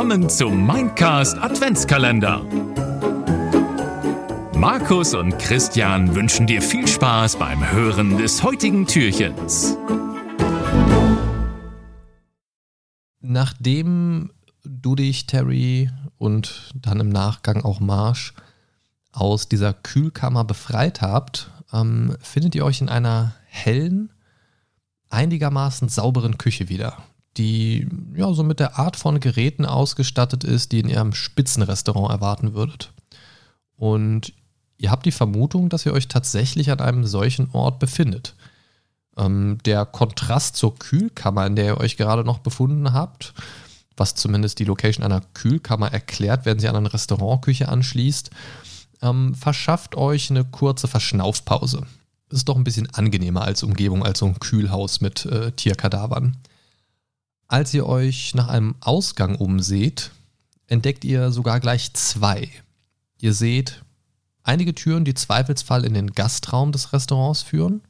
[0.00, 2.42] willkommen zum Mindcast Adventskalender.
[4.54, 9.76] Markus und Christian wünschen dir viel Spaß beim Hören des heutigen Türchens.
[13.20, 14.30] Nachdem
[14.64, 18.32] du dich, Terry, und dann im Nachgang auch Marsh
[19.12, 24.14] aus dieser Kühlkammer befreit habt, ähm, findet ihr euch in einer hellen,
[25.10, 26.96] einigermaßen sauberen Küche wieder,
[27.36, 32.54] die ja so mit der Art von Geräten ausgestattet ist, die in ihrem Spitzenrestaurant erwarten
[32.54, 32.92] würdet.
[33.76, 34.32] Und
[34.78, 38.34] ihr habt die Vermutung, dass ihr euch tatsächlich an einem solchen Ort befindet.
[39.16, 43.34] Ähm, der Kontrast zur Kühlkammer, in der ihr euch gerade noch befunden habt,
[43.96, 48.30] was zumindest die Location einer Kühlkammer erklärt, wenn sie an eine Restaurantküche anschließt,
[49.02, 51.86] ähm, verschafft euch eine kurze Verschnaufpause.
[52.30, 56.36] Ist doch ein bisschen angenehmer als Umgebung, als so ein Kühlhaus mit äh, Tierkadavern.
[57.50, 60.12] Als ihr euch nach einem Ausgang umseht,
[60.68, 62.48] entdeckt ihr sogar gleich zwei.
[63.20, 63.82] Ihr seht
[64.44, 67.80] einige Türen, die zweifelsfall in den Gastraum des Restaurants führen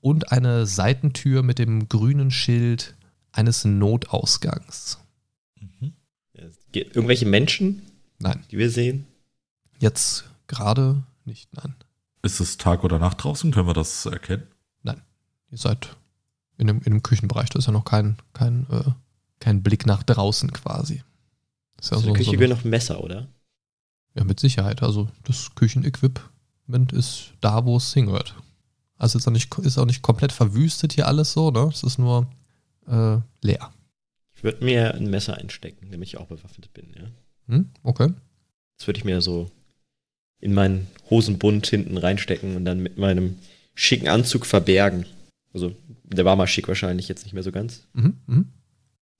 [0.00, 2.96] und eine Seitentür mit dem grünen Schild
[3.30, 4.98] eines Notausgangs.
[5.60, 5.92] Mhm.
[6.72, 7.82] Irgendwelche Menschen?
[8.18, 8.42] Nein.
[8.50, 9.06] Die wir sehen?
[9.78, 11.76] Jetzt gerade nicht, nein.
[12.22, 13.52] Ist es Tag oder Nacht draußen?
[13.52, 14.48] Können wir das erkennen?
[14.82, 15.00] Nein.
[15.52, 15.96] Ihr seid
[16.62, 17.50] in dem, in dem Küchenbereich.
[17.50, 18.90] Da ist ja noch kein, kein, äh,
[19.40, 21.02] kein Blick nach draußen quasi.
[21.78, 23.28] Ist ja so, so Küche so noch Messer, oder?
[24.14, 24.82] Ja, mit Sicherheit.
[24.82, 28.36] Also das Küchenequipment ist da, wo es hingehört.
[28.96, 31.68] Also ist auch nicht, ist auch nicht komplett verwüstet hier alles so, ne?
[31.72, 32.28] Es ist nur
[32.86, 33.72] äh, leer.
[34.36, 37.04] Ich würde mir ein Messer einstecken, damit ich auch bewaffnet bin, ja.
[37.48, 38.12] Hm, okay.
[38.78, 39.50] Das würde ich mir so
[40.38, 43.38] in meinen Hosenbund hinten reinstecken und dann mit meinem
[43.74, 45.06] schicken Anzug verbergen.
[45.52, 45.74] Also,
[46.14, 47.86] der war mal schick wahrscheinlich, jetzt nicht mehr so ganz.
[47.92, 48.44] Mhm, mh.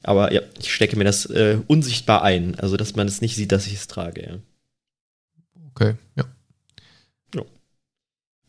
[0.05, 3.53] Aber ja, ich stecke mir das äh, unsichtbar ein, also dass man es nicht sieht,
[3.53, 4.39] dass ich es trage, ja.
[5.75, 6.25] Okay, ja.
[7.35, 7.43] Ja.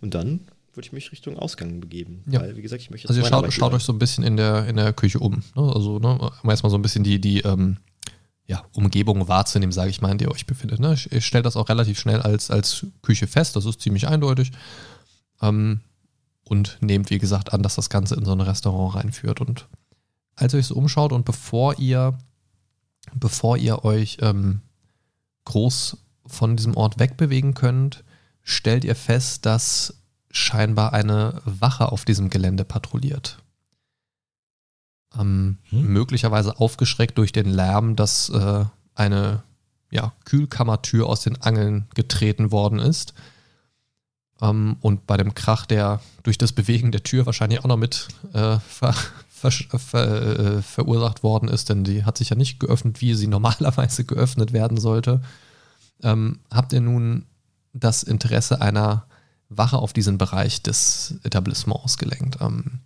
[0.02, 0.42] Und dann
[0.74, 2.24] würde ich mich Richtung Ausgang begeben.
[2.28, 2.42] Ja.
[2.42, 4.66] Weil, wie gesagt, ich möchte Also ihr schaut, schaut euch so ein bisschen in der,
[4.68, 5.44] in der Küche um.
[5.56, 5.72] Ne?
[5.74, 7.78] Also, ne, erstmal so ein bisschen die, die ähm,
[8.46, 10.80] ja, Umgebung wahrzunehmen, sage ich mal, in der ihr euch befindet.
[10.80, 10.94] Ne?
[10.94, 14.52] Ich, ich stelle das auch relativ schnell als, als Küche fest, das ist ziemlich eindeutig.
[15.42, 15.82] Ähm,
[16.44, 19.42] und nehmt, wie gesagt, an, dass das Ganze in so ein Restaurant reinführt.
[19.42, 19.68] Und
[20.36, 22.18] als ihr euch so umschaut und bevor ihr,
[23.14, 24.62] bevor ihr euch ähm,
[25.46, 28.04] groß von diesem Ort wegbewegen könnt,
[28.42, 33.44] stellt ihr fest, dass scheinbar eine Wache auf diesem Gelände patrouilliert
[35.20, 35.94] ähm, hm?
[35.94, 38.66] möglicherweise aufgeschreckt durch den Lärm, dass äh,
[38.96, 39.44] eine
[39.92, 43.14] ja, Kühlkammertür aus den Angeln getreten worden ist.
[44.44, 48.10] Ähm, und bei dem Krach, der durch das Bewegen der Tür wahrscheinlich auch noch mit
[48.34, 48.94] äh, ver,
[49.30, 53.28] ver, ver, äh, verursacht worden ist, denn die hat sich ja nicht geöffnet, wie sie
[53.38, 55.22] normalerweise geöffnet werden sollte,
[56.04, 57.26] ähm, habt ihr nun
[57.72, 59.06] das Interesse einer
[59.50, 62.38] Wache auf diesen Bereich des Etablissements gelenkt.
[62.42, 62.82] Ähm,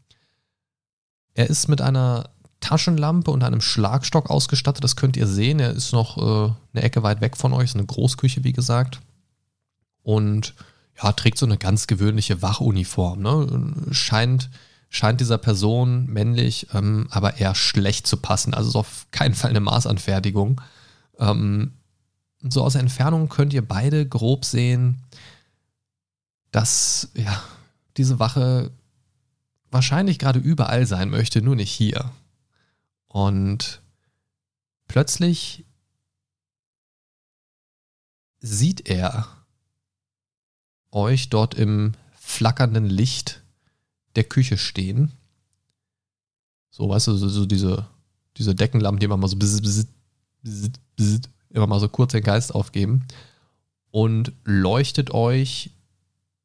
[1.33, 2.29] er ist mit einer
[2.59, 4.83] Taschenlampe und einem Schlagstock ausgestattet.
[4.83, 5.59] Das könnt ihr sehen.
[5.59, 7.65] Er ist noch äh, eine Ecke weit weg von euch.
[7.65, 8.99] Ist eine Großküche, wie gesagt.
[10.03, 10.53] Und
[11.01, 13.21] ja, trägt so eine ganz gewöhnliche Wachuniform.
[13.21, 13.73] Ne?
[13.91, 14.49] Scheint,
[14.89, 18.53] scheint dieser Person männlich, ähm, aber eher schlecht zu passen.
[18.53, 20.61] Also ist auf keinen Fall eine Maßanfertigung.
[21.19, 21.73] Ähm,
[22.41, 25.01] so aus der Entfernung könnt ihr beide grob sehen,
[26.51, 27.41] dass ja,
[27.97, 28.71] diese Wache
[29.69, 32.11] wahrscheinlich gerade überall sein möchte, nur nicht hier.
[33.07, 33.81] Und
[34.87, 35.65] plötzlich
[38.39, 39.27] sieht er
[40.97, 43.41] euch dort im flackernden Licht
[44.15, 45.13] der Küche stehen.
[46.71, 47.87] So, weißt du, so, so diese,
[48.35, 49.87] diese Deckenlampen, die immer mal so bzz, bzz,
[50.95, 53.05] bzz, immer mal so kurz den Geist aufgeben
[53.91, 55.71] und leuchtet euch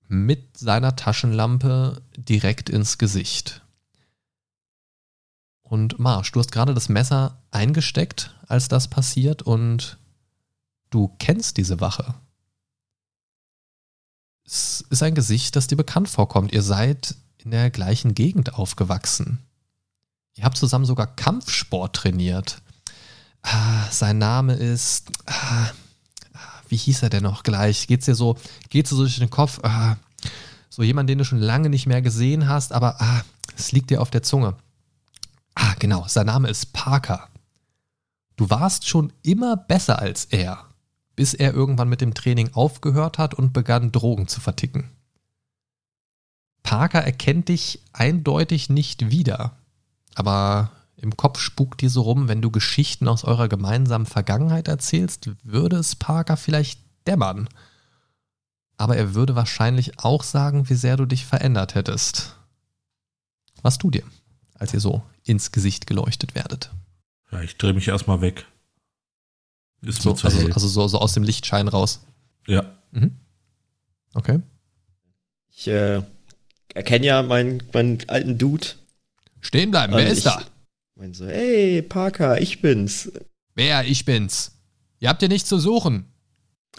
[0.08, 3.62] mit seiner Taschenlampe direkt ins Gesicht.
[5.62, 9.96] Und Marsch, du hast gerade das Messer eingesteckt, als das passiert, und
[10.90, 12.14] du kennst diese Wache.
[14.44, 16.53] Es ist ein Gesicht, das dir bekannt vorkommt.
[16.53, 19.39] Ihr seid in der gleichen Gegend aufgewachsen.
[20.35, 22.62] Ihr habt zusammen sogar Kampfsport trainiert.
[23.43, 25.11] Ah, sein Name ist.
[25.27, 25.71] Ah,
[26.69, 27.87] wie hieß er denn noch gleich?
[27.87, 28.37] Geht's dir so,
[28.71, 29.61] geht's dir so durch den Kopf?
[29.62, 29.97] Ah,
[30.71, 33.23] so jemand, den du schon lange nicht mehr gesehen hast, aber ah,
[33.59, 34.56] es liegt dir auf der Zunge.
[35.55, 37.29] Ah, genau, sein Name ist Parker.
[38.37, 40.65] Du warst schon immer besser als er,
[41.17, 44.91] bis er irgendwann mit dem Training aufgehört hat und begann Drogen zu verticken.
[46.62, 49.56] Parker erkennt dich eindeutig nicht wieder,
[50.14, 55.31] aber im Kopf spukt dir so rum, wenn du Geschichten aus eurer gemeinsamen Vergangenheit erzählst,
[55.43, 57.49] würde es Parker vielleicht dämmern.
[58.76, 62.37] Aber er würde wahrscheinlich auch sagen, wie sehr du dich verändert hättest.
[63.62, 64.05] Was tut ihr,
[64.55, 66.70] als ihr so ins Gesicht geleuchtet werdet?
[67.32, 68.47] Ja, ich drehe mich erstmal weg.
[69.82, 72.00] Ist so, also, also so, so, aus dem Lichtschein raus.
[72.46, 72.64] Ja.
[72.93, 73.17] Mhm.
[74.14, 74.40] Okay.
[75.50, 76.02] Ich äh,
[76.75, 78.67] erkenne ja meinen, meinen alten Dude.
[79.40, 80.43] Stehen bleiben, wer ist da?
[80.94, 83.11] Mein so, hey, Parker, ich bin's.
[83.55, 84.52] Wer, ich bin's?
[85.00, 86.06] Ihr habt hier nichts zu suchen.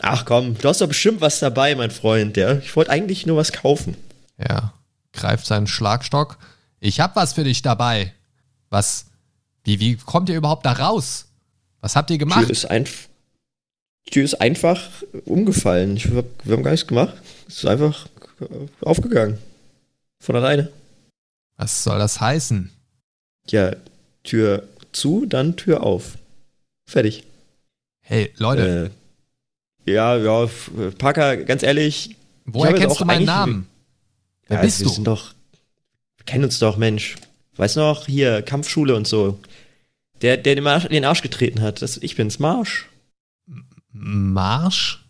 [0.01, 2.37] Ach komm, du hast doch bestimmt was dabei, mein Freund.
[2.37, 2.57] Ja?
[2.57, 3.95] Ich wollte eigentlich nur was kaufen.
[4.37, 4.73] Ja,
[5.11, 6.37] greift seinen Schlagstock.
[6.79, 8.13] Ich hab was für dich dabei.
[8.69, 9.05] Was?
[9.63, 11.27] Wie, wie kommt ihr überhaupt da raus?
[11.83, 12.45] Was habt ihr gemacht?
[12.45, 12.87] Tür ist, ein,
[14.09, 14.89] Tür ist einfach
[15.25, 15.97] umgefallen.
[15.97, 17.13] Ich, wir haben gar nichts gemacht.
[17.45, 18.07] Es ist einfach
[18.79, 19.37] aufgegangen.
[20.21, 20.71] Von alleine.
[21.57, 22.71] Was soll das heißen?
[23.49, 23.75] Ja,
[24.23, 26.17] Tür zu, dann Tür auf.
[26.85, 27.25] Fertig.
[27.99, 28.93] Hey, Leute.
[29.85, 30.49] Äh, ja, ja,
[30.97, 32.15] Parker, ganz ehrlich.
[32.45, 33.67] Woher kennst du meinen Namen?
[34.47, 34.93] Wer ja, bist wir du?
[34.93, 35.33] Sind doch,
[36.15, 37.17] wir kennen uns doch, Mensch.
[37.57, 39.37] Weißt du noch, hier, Kampfschule und so.
[40.23, 41.81] Der, der den Arsch, den Arsch getreten hat.
[41.81, 42.89] Das, ich bin's, Marsch.
[43.91, 45.05] Marsch?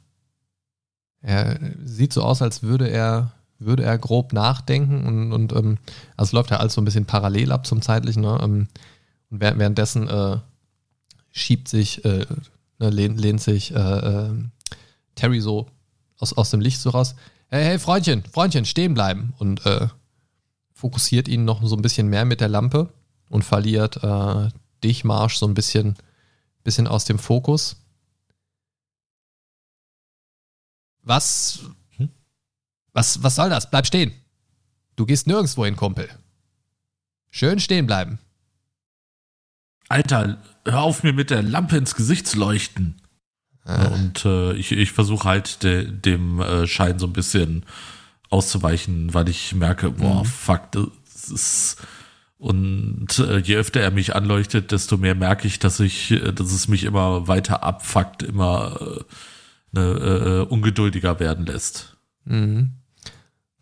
[1.22, 5.78] Er sieht so aus, als würde er, würde er grob nachdenken und, und ähm,
[6.18, 8.24] also es läuft ja alles so ein bisschen parallel ab zum zeitlichen.
[8.24, 8.40] Ne?
[8.42, 8.68] Ähm,
[9.30, 10.38] und währenddessen äh,
[11.32, 12.26] schiebt sich, äh,
[12.80, 14.32] ne, lehnt, lehnt sich äh, äh,
[15.16, 15.68] Terry so
[16.18, 17.16] aus, aus dem Licht so raus.
[17.50, 19.34] Hey, hey, Freundchen, Freundchen, stehen bleiben.
[19.38, 19.88] Und äh,
[20.74, 22.90] fokussiert ihn noch so ein bisschen mehr mit der Lampe
[23.30, 24.04] und verliert
[24.84, 25.96] dich, Marsch, so ein bisschen,
[26.64, 27.78] bisschen aus dem Fokus.
[31.02, 31.60] Was,
[31.98, 32.10] hm?
[32.94, 33.70] was, was soll das?
[33.70, 34.14] Bleib stehen.
[34.96, 36.10] Du gehst nirgendwo hin, Kumpel.
[37.30, 38.20] Schön stehen bleiben.
[39.90, 43.02] Alter, hör auf mir mit der Lampe ins Gesicht zu leuchten.
[43.66, 43.88] Ah.
[43.88, 47.66] Und äh, ich, ich versuche halt de, dem äh, Schein so ein bisschen
[48.30, 50.26] auszuweichen, weil ich merke, boah, mhm.
[50.26, 51.78] fuck, das ist.
[52.44, 56.52] Und äh, je öfter er mich anleuchtet, desto mehr merke ich, dass ich, äh, dass
[56.52, 59.04] es mich immer weiter abfuckt, immer äh,
[59.72, 61.96] ne, äh, ungeduldiger werden lässt.
[62.26, 62.72] Mhm.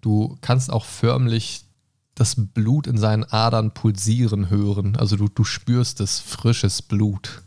[0.02, 1.66] Du kannst auch förmlich
[2.16, 4.96] das Blut in seinen Adern pulsieren hören.
[4.96, 7.44] Also du, du spürst das frisches Blut.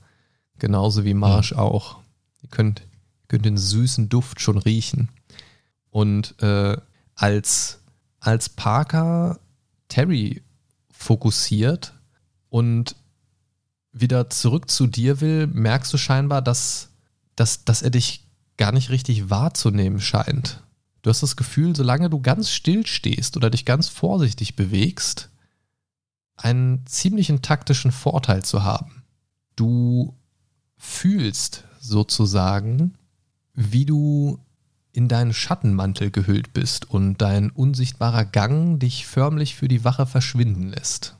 [0.60, 1.58] Genauso wie Marsch mhm.
[1.58, 1.98] auch.
[2.42, 5.08] Ihr könnt, ihr könnt den süßen Duft schon riechen.
[5.90, 6.76] Und äh,
[7.16, 7.80] als,
[8.20, 9.40] als Parker
[9.88, 10.43] Terry
[11.04, 11.94] fokussiert
[12.48, 12.96] und
[13.92, 16.90] wieder zurück zu dir will, merkst du scheinbar, dass,
[17.36, 20.62] dass, dass er dich gar nicht richtig wahrzunehmen scheint.
[21.02, 25.30] Du hast das Gefühl, solange du ganz still stehst oder dich ganz vorsichtig bewegst,
[26.36, 29.04] einen ziemlichen taktischen Vorteil zu haben.
[29.54, 30.16] Du
[30.76, 32.94] fühlst sozusagen,
[33.52, 34.40] wie du
[34.94, 40.70] in deinen Schattenmantel gehüllt bist und dein unsichtbarer Gang dich förmlich für die Wache verschwinden
[40.70, 41.16] lässt.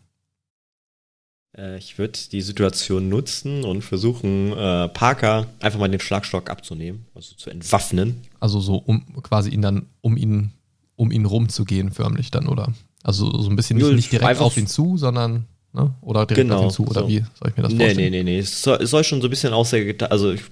[1.57, 7.07] Äh, ich würde die Situation nutzen und versuchen, äh, Parker einfach mal den Schlagstock abzunehmen,
[7.15, 8.23] also zu entwaffnen.
[8.39, 10.53] Also so um quasi ihn dann, um ihn,
[10.95, 12.73] um ihn rumzugehen, förmlich dann, oder?
[13.03, 15.93] Also so ein bisschen nicht, nicht direkt auf ihn zu, sondern ne?
[16.01, 17.09] oder direkt genau, auf ihn zu, oder so.
[17.09, 17.97] wie soll ich mir das vorstellen?
[17.97, 18.39] Nee, nee, nee, nee.
[18.39, 20.43] Es soll, es soll schon so ein bisschen aussehen, also ich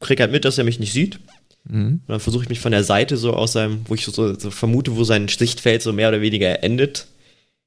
[0.00, 1.18] kriege halt mit, dass er mich nicht sieht.
[1.64, 2.00] Mhm.
[2.06, 4.50] Und dann versuche ich mich von der Seite so aus seinem, wo ich so, so
[4.50, 7.06] vermute, wo sein Sichtfeld so mehr oder weniger endet,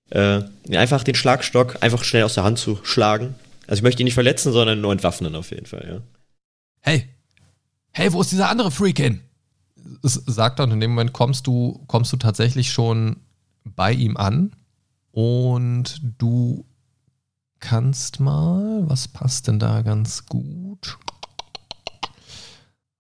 [0.09, 3.35] äh, einfach den Schlagstock einfach schnell aus der Hand zu schlagen.
[3.67, 6.01] Also ich möchte ihn nicht verletzen, sondern nur entwaffnen auf jeden Fall, ja.
[6.81, 7.09] Hey,
[7.91, 9.21] hey, wo ist dieser andere Freak hin?
[10.01, 13.17] sagt er und in dem Moment kommst du, kommst du tatsächlich schon
[13.63, 14.55] bei ihm an
[15.11, 16.65] und du
[17.59, 20.97] kannst mal, was passt denn da ganz gut?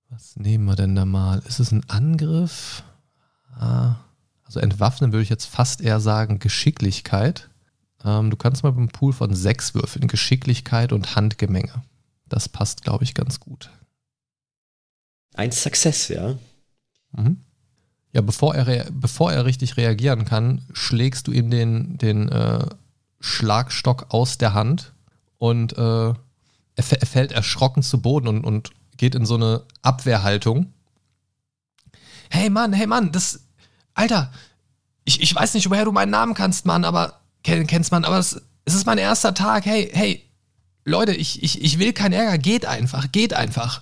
[0.09, 1.39] Was nehmen wir denn da mal?
[1.47, 2.83] Ist es ein Angriff?
[3.57, 3.95] Ah,
[4.43, 7.49] also entwaffnen würde ich jetzt fast eher sagen Geschicklichkeit.
[8.03, 10.07] Ähm, du kannst mal beim Pool von sechs würfeln.
[10.07, 11.83] Geschicklichkeit und Handgemenge.
[12.27, 13.69] Das passt, glaube ich, ganz gut.
[15.33, 16.37] Ein Success, ja.
[17.11, 17.41] Mhm.
[18.13, 22.65] Ja, bevor er, bevor er richtig reagieren kann, schlägst du ihm den, den äh,
[23.19, 24.93] Schlagstock aus der Hand
[25.37, 26.15] und äh, er,
[26.75, 30.73] er, fällt erschrocken zu Boden und, und geht in so eine Abwehrhaltung.
[32.29, 33.41] Hey Mann, hey Mann, das,
[33.93, 34.31] Alter,
[35.05, 38.41] ich, ich weiß nicht, woher du meinen Namen kannst, Mann, aber kennst man, aber es,
[38.65, 39.65] es ist mein erster Tag.
[39.65, 40.25] Hey, hey,
[40.83, 42.37] Leute, ich, ich, ich will keinen Ärger.
[42.37, 43.81] Geht einfach, geht einfach.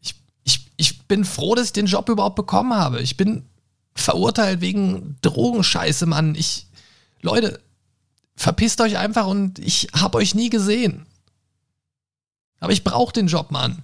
[0.00, 3.00] Ich, ich, ich bin froh, dass ich den Job überhaupt bekommen habe.
[3.00, 3.44] Ich bin
[3.94, 6.34] verurteilt wegen Drogenscheiße, Mann.
[6.34, 6.66] Ich,
[7.20, 7.60] Leute,
[8.34, 11.06] verpisst euch einfach und ich hab euch nie gesehen.
[12.58, 13.82] Aber ich brauche den Job, Mann.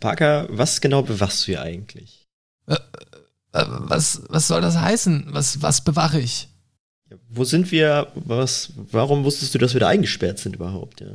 [0.00, 2.26] Parker, was genau bewachst du hier eigentlich?
[2.66, 2.74] Äh,
[3.52, 5.26] äh, was, was soll das heißen?
[5.30, 6.48] Was, was bewache ich?
[7.10, 8.12] Ja, wo sind wir?
[8.14, 11.12] Was, warum wusstest du, dass wir da eingesperrt sind überhaupt, ja?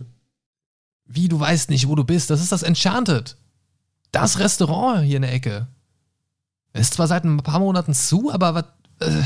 [1.06, 2.30] Wie, du weißt nicht, wo du bist?
[2.30, 3.36] Das ist das Enchanted.
[4.12, 5.68] Das Restaurant hier in der Ecke.
[6.74, 8.66] Ist zwar seit ein paar Monaten zu, aber was,
[9.08, 9.24] äh,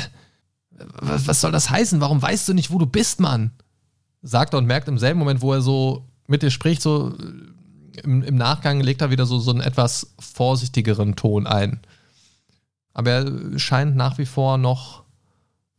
[1.00, 2.02] was soll das heißen?
[2.02, 3.52] Warum weißt du nicht, wo du bist, Mann?
[4.24, 7.16] Sagt er und merkt im selben Moment, wo er so mit dir spricht, so
[8.04, 11.80] im, im Nachgang legt er wieder so, so einen etwas vorsichtigeren Ton ein.
[12.94, 15.04] Aber er scheint nach wie vor noch,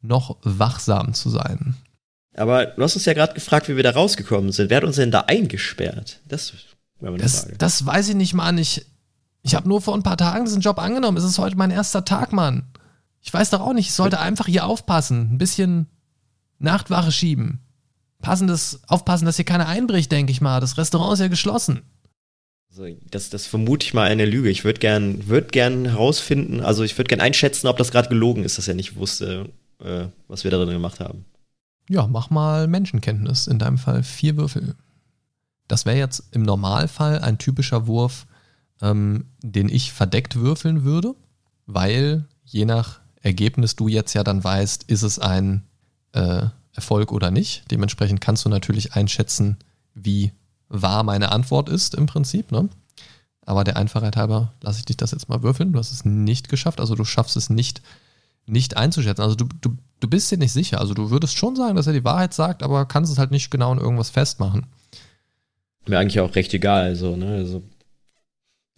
[0.03, 1.77] noch wachsam zu sein.
[2.37, 4.69] Aber du hast uns ja gerade gefragt, wie wir da rausgekommen sind.
[4.69, 6.21] Wer hat uns denn da eingesperrt?
[6.29, 6.53] Das
[7.01, 7.57] wäre meine das, Frage.
[7.57, 8.59] Das weiß ich nicht, Mann.
[8.59, 8.85] Ich,
[9.43, 11.17] ich habe nur vor ein paar Tagen diesen Job angenommen.
[11.17, 12.65] Es ist heute mein erster Tag, Mann.
[13.23, 15.33] Ich weiß doch auch nicht, ich sollte einfach hier aufpassen.
[15.33, 15.89] Ein bisschen
[16.59, 17.61] Nachtwache schieben.
[18.21, 20.61] Passendes, aufpassen, dass hier keiner einbricht, denke ich mal.
[20.61, 21.83] Das Restaurant ist ja geschlossen.
[22.77, 24.51] Also das, das vermute ich mal eine Lüge.
[24.51, 28.45] Ich würde gern, würd gern herausfinden, also ich würde gern einschätzen, ob das gerade gelogen
[28.45, 29.49] ist, dass er nicht wusste,
[29.83, 31.25] äh, was wir darin gemacht haben.
[31.89, 33.47] Ja, mach mal Menschenkenntnis.
[33.47, 34.75] In deinem Fall vier Würfel.
[35.69, 38.27] Das wäre jetzt im Normalfall ein typischer Wurf,
[38.83, 41.15] ähm, den ich verdeckt würfeln würde,
[41.65, 45.63] weil je nach Ergebnis du jetzt ja dann weißt, ist es ein
[46.13, 46.43] äh,
[46.75, 47.65] Erfolg oder nicht.
[47.71, 49.57] Dementsprechend kannst du natürlich einschätzen,
[49.95, 50.33] wie
[50.69, 52.53] wahr meine Antwort ist im Prinzip.
[52.53, 52.69] Ne?
[53.45, 55.73] Aber der Einfachheit halber lasse ich dich das jetzt mal würfeln.
[55.73, 57.83] Du hast es nicht geschafft, also du schaffst es nicht,
[58.47, 59.23] nicht einzuschätzen.
[59.23, 60.81] Also du, du, du bist dir nicht sicher.
[60.81, 63.51] Also du würdest schon sagen, dass er die Wahrheit sagt, aber kannst es halt nicht
[63.51, 64.67] genau in irgendwas festmachen.
[65.87, 67.29] Mir eigentlich auch recht egal, also, ne?
[67.29, 67.63] Also,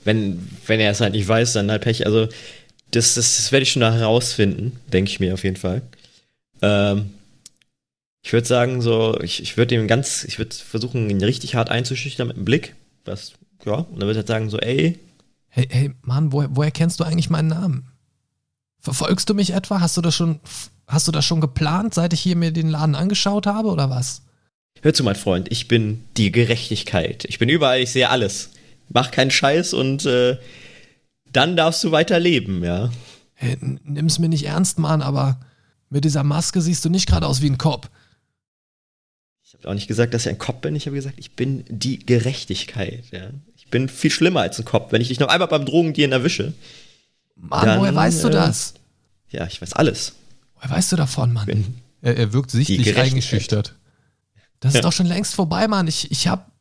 [0.04, 2.04] wenn, wenn er es halt nicht weiß, dann halt Pech.
[2.04, 2.26] Also,
[2.90, 5.82] das, das, das werde ich schon herausfinden, denke ich mir auf jeden Fall.
[6.60, 7.14] Ähm,
[8.22, 11.70] ich würde sagen, so, ich, ich würde ihm ganz, ich würde versuchen, ihn richtig hart
[11.70, 12.74] einzuschüchtern mit einem Blick.
[13.04, 13.32] Was,
[13.64, 14.98] ja, und dann würde er sagen, so, ey.
[15.48, 17.88] Hey, hey, Mann, woher, woher kennst du eigentlich meinen Namen?
[18.80, 19.80] Verfolgst du mich etwa?
[19.80, 20.40] Hast du das schon,
[20.86, 24.22] hast du das schon geplant, seit ich hier mir den Laden angeschaut habe, oder was?
[24.82, 27.24] Hör zu, mein Freund, ich bin die Gerechtigkeit.
[27.24, 28.50] Ich bin überall, ich sehe alles.
[28.88, 30.38] Mach keinen Scheiß und äh,
[31.32, 32.90] dann darfst du weiter leben, ja.
[33.34, 35.40] Hey, nimm's mir nicht ernst, Mann, aber
[35.90, 37.90] mit dieser Maske siehst du nicht gerade aus wie ein Cop.
[39.48, 40.76] Ich habe auch nicht gesagt, dass ich ein Cop bin.
[40.76, 43.04] Ich habe gesagt, ich bin die Gerechtigkeit.
[43.12, 43.30] Ja.
[43.56, 44.92] Ich bin viel schlimmer als ein Cop.
[44.92, 46.52] Wenn ich dich noch einmal beim Drogendienen erwische.
[47.34, 48.74] Mann, dann, woher weißt du äh, das?
[49.30, 50.12] Ja, ich weiß alles.
[50.54, 51.80] Woher weißt du davon, Mann?
[52.02, 53.74] Er, er, wirkt sichtlich eingeschüchtert.
[54.60, 54.82] Das ist ja.
[54.82, 55.86] doch schon längst vorbei, Mann.
[55.86, 56.52] Ich, ich hab,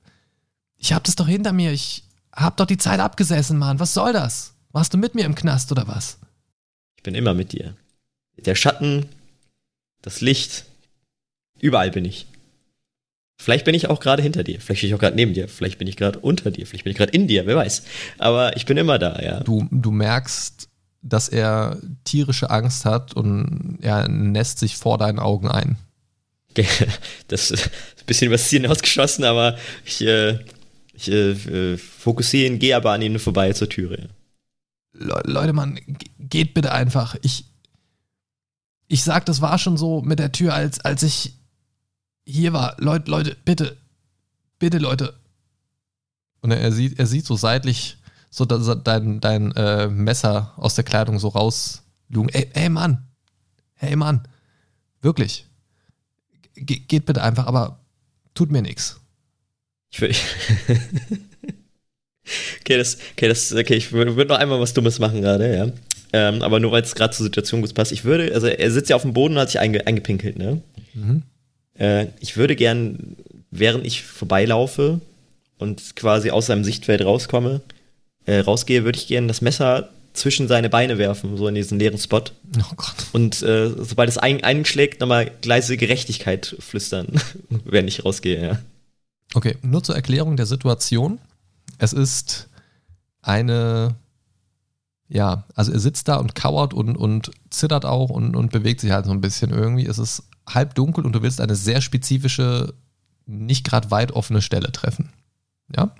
[0.77, 1.73] ich hab das doch hinter mir.
[1.73, 3.81] Ich hab doch die Zeit abgesessen, Mann.
[3.81, 4.53] Was soll das?
[4.71, 6.19] Warst du mit mir im Knast oder was?
[6.95, 7.75] Ich bin immer mit dir.
[8.37, 9.07] Der Schatten,
[10.01, 10.63] das Licht,
[11.59, 12.27] überall bin ich.
[13.39, 15.77] Vielleicht bin ich auch gerade hinter dir, vielleicht stehe ich auch gerade neben dir, vielleicht
[15.77, 17.83] bin ich gerade unter dir, vielleicht bin ich gerade in dir, wer weiß.
[18.17, 19.41] Aber ich bin immer da, ja.
[19.41, 20.67] Du, du merkst,
[21.03, 25.77] dass er tierische Angst hat und er nässt sich vor deinen Augen ein.
[27.27, 30.39] Das ist ein bisschen was Ziel ausgeschossen, aber ich, äh,
[30.93, 34.09] ich äh, fokussiere ihn, gehe aber an ihm vorbei zur Türe.
[34.93, 35.79] Le Leute, Mann,
[36.17, 37.15] geht bitte einfach.
[37.21, 37.45] Ich,
[38.87, 41.36] ich sag, das war schon so mit der Tür, als, als ich
[42.27, 43.77] hier war, Leute, Leute, bitte,
[44.59, 45.13] bitte, Leute.
[46.41, 47.97] Und er, er sieht, er sieht so seitlich
[48.29, 52.29] so dein, dein äh, Messer aus der Kleidung so rauslugen.
[52.29, 53.07] Ey, ey, Mann.
[53.75, 54.27] Hey, Mann.
[55.01, 55.47] Wirklich.
[56.55, 57.79] Ge geht bitte einfach, aber
[58.33, 58.99] tut mir nichts.
[59.89, 60.13] Ich will.
[62.59, 65.71] okay, das, okay, das, okay, ich würde noch einmal was Dummes machen gerade, ja.
[66.13, 67.91] Ähm, aber nur weil es gerade zur Situation gut passt.
[67.91, 70.61] Ich würde, also er sitzt ja auf dem Boden und hat sich einge, eingepinkelt, ne?
[70.93, 71.23] Mhm.
[71.79, 73.15] Äh, ich würde gern,
[73.51, 75.01] während ich vorbeilaufe
[75.57, 77.61] und quasi aus seinem Sichtfeld rauskomme,
[78.25, 81.99] äh, rausgehe, würde ich gern das Messer zwischen seine Beine werfen, so in diesen leeren
[81.99, 82.23] Spot.
[82.57, 82.95] Oh Gott.
[83.13, 87.07] Und äh, sobald es ein, einschlägt, nochmal gleise Gerechtigkeit flüstern,
[87.49, 88.59] wenn ich rausgehe, ja.
[89.33, 91.19] Okay, nur zur Erklärung der Situation.
[91.77, 92.47] Es ist
[93.21, 93.95] eine,
[95.09, 98.91] ja, also er sitzt da und kauert und, und zittert auch und, und bewegt sich
[98.91, 99.85] halt so ein bisschen irgendwie.
[99.85, 102.73] Es ist halb dunkel und du willst eine sehr spezifische,
[103.25, 105.13] nicht gerade weit offene Stelle treffen.
[105.73, 105.95] Ja?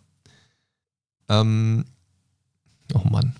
[1.29, 1.85] Ähm,
[2.93, 3.35] oh Mann.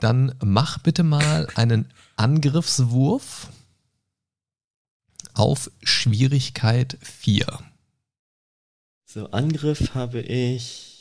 [0.00, 3.48] Dann mach bitte mal einen Angriffswurf
[5.34, 7.46] auf Schwierigkeit 4.
[9.06, 10.91] So, Angriff habe ich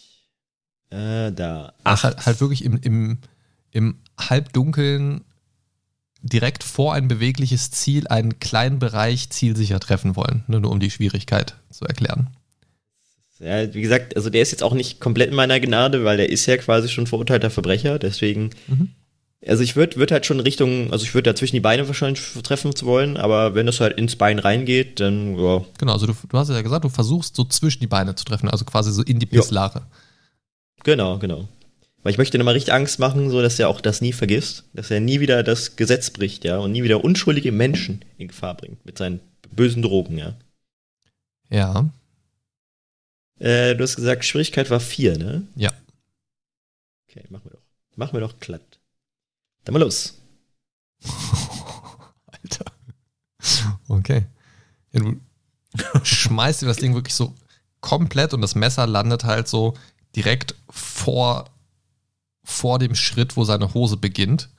[0.91, 1.73] äh, da.
[1.83, 2.03] Ach.
[2.03, 3.17] Halt, halt wirklich im, im,
[3.71, 5.21] im Halbdunkeln
[6.21, 11.55] direkt vor ein bewegliches Ziel einen kleinen Bereich zielsicher treffen wollen, nur um die Schwierigkeit
[11.71, 12.29] zu erklären.
[13.39, 16.29] Ja, wie gesagt, also der ist jetzt auch nicht komplett in meiner Gnade, weil der
[16.29, 18.51] ist ja quasi schon verurteilter Verbrecher, deswegen.
[18.67, 18.89] Mhm.
[19.47, 22.21] Also ich würde würd halt schon Richtung, also ich würde da zwischen die Beine wahrscheinlich
[22.43, 25.65] treffen zu wollen, aber wenn das halt ins Bein reingeht, dann ja.
[25.79, 28.47] Genau, also du, du hast ja gesagt, du versuchst so zwischen die Beine zu treffen,
[28.47, 29.81] also quasi so in die Pisslare.
[30.83, 31.47] Genau, genau.
[32.03, 34.63] Weil ich möchte ihm mal richtig Angst machen, so dass er auch das nie vergisst,
[34.73, 38.55] dass er nie wieder das Gesetz bricht, ja, und nie wieder unschuldige Menschen in Gefahr
[38.55, 39.19] bringt mit seinen
[39.51, 40.35] bösen Drogen, ja.
[41.49, 41.89] Ja.
[43.39, 45.47] Äh, du hast gesagt, Schwierigkeit war vier, ne?
[45.55, 45.71] Ja.
[47.07, 47.61] Okay, machen wir doch.
[47.95, 48.79] Machen wir doch glatt.
[49.65, 50.17] Dann mal los.
[52.25, 52.65] Alter.
[53.87, 54.25] Okay.
[54.93, 55.19] Ja, du
[56.03, 57.35] schmeißt dir das Ding wirklich so
[57.81, 59.75] komplett und das Messer landet halt so
[60.15, 61.45] direkt vor
[62.43, 64.49] vor dem Schritt, wo seine Hose beginnt.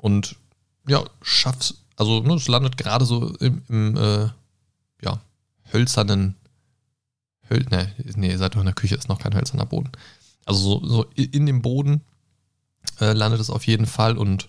[0.00, 0.36] Und
[0.86, 4.28] ja, schaffst, also ne, es landet gerade so im, im äh,
[5.02, 5.20] ja,
[5.72, 6.36] hölzernen,
[7.50, 9.90] Höl, ne, nee, ihr seid doch in der Küche, ist noch kein hölzerner Boden.
[10.44, 12.02] Also so, so in dem Boden
[13.00, 14.48] äh, landet es auf jeden Fall und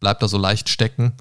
[0.00, 1.12] bleibt da so leicht stecken.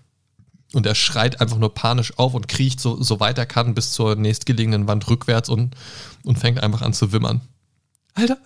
[0.74, 3.92] Und er schreit einfach nur panisch auf und kriecht so, so weit er kann bis
[3.92, 5.76] zur nächstgelegenen Wand rückwärts und,
[6.24, 7.42] und fängt einfach an zu wimmern.
[8.14, 8.38] Alter.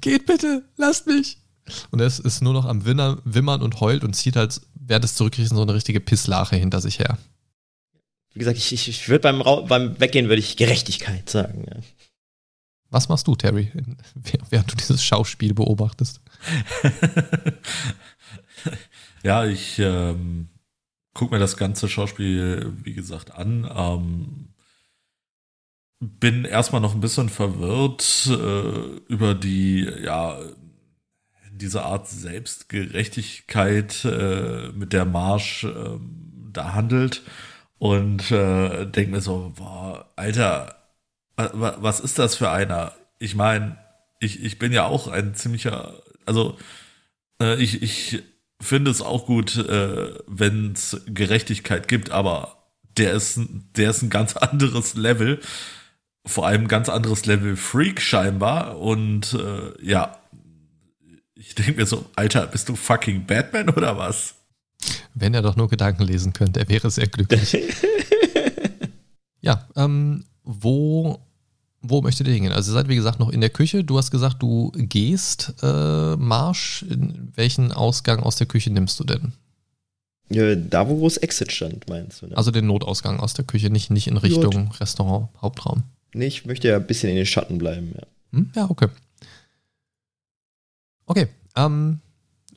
[0.00, 1.38] Geht bitte, lasst mich.
[1.90, 5.04] Und er ist, ist nur noch am Winner, Wimmern und heult und zieht halt während
[5.04, 7.18] des Zurückkriegen so eine richtige Pisslache hinter sich her.
[8.32, 11.64] Wie gesagt, ich, ich, ich würde beim, beim Weggehen würde ich Gerechtigkeit sagen.
[11.68, 11.76] Ja.
[12.90, 13.70] Was machst du, Terry,
[14.50, 16.20] während du dieses Schauspiel beobachtest?
[19.22, 20.48] ja, ich ähm,
[21.14, 23.70] gucke mir das ganze Schauspiel, wie gesagt, an.
[23.74, 24.48] Ähm,
[26.00, 30.38] bin erstmal noch ein bisschen verwirrt äh, über die, ja,
[31.52, 35.98] diese Art Selbstgerechtigkeit, äh, mit der Marsch äh,
[36.52, 37.22] da handelt
[37.78, 40.76] und äh, denke mir so, boah, Alter,
[41.36, 42.92] was ist das für einer?
[43.18, 43.78] Ich meine,
[44.20, 46.58] ich, ich bin ja auch ein ziemlicher, also
[47.40, 48.22] äh, ich, ich
[48.60, 52.56] finde es auch gut, äh, wenn es Gerechtigkeit gibt, aber
[52.96, 53.40] der ist,
[53.76, 55.40] der ist ein ganz anderes Level
[56.26, 58.78] vor allem ganz anderes Level Freak scheinbar.
[58.78, 60.18] Und äh, ja,
[61.34, 64.34] ich denke mir so, Alter, bist du fucking Batman oder was?
[65.14, 67.56] Wenn er doch nur Gedanken lesen könnte, er wäre sehr glücklich.
[69.40, 71.20] ja, ähm, wo,
[71.82, 72.52] wo möchtet ihr hingehen?
[72.52, 73.84] Also ihr seid, wie gesagt, noch in der Küche.
[73.84, 76.82] Du hast gesagt, du gehst äh, Marsch.
[76.82, 79.32] In welchen Ausgang aus der Küche nimmst du denn?
[80.28, 82.26] Ja, da, wo groß Exit stand, meinst du?
[82.28, 82.36] Ne?
[82.36, 84.80] Also den Notausgang aus der Küche, nicht, nicht in Richtung Not.
[84.80, 85.82] Restaurant, Hauptraum.
[86.14, 88.06] Nee, ich möchte ja ein bisschen in den Schatten bleiben, ja.
[88.32, 88.50] Hm?
[88.54, 88.88] Ja, okay.
[91.06, 91.98] Okay, ähm,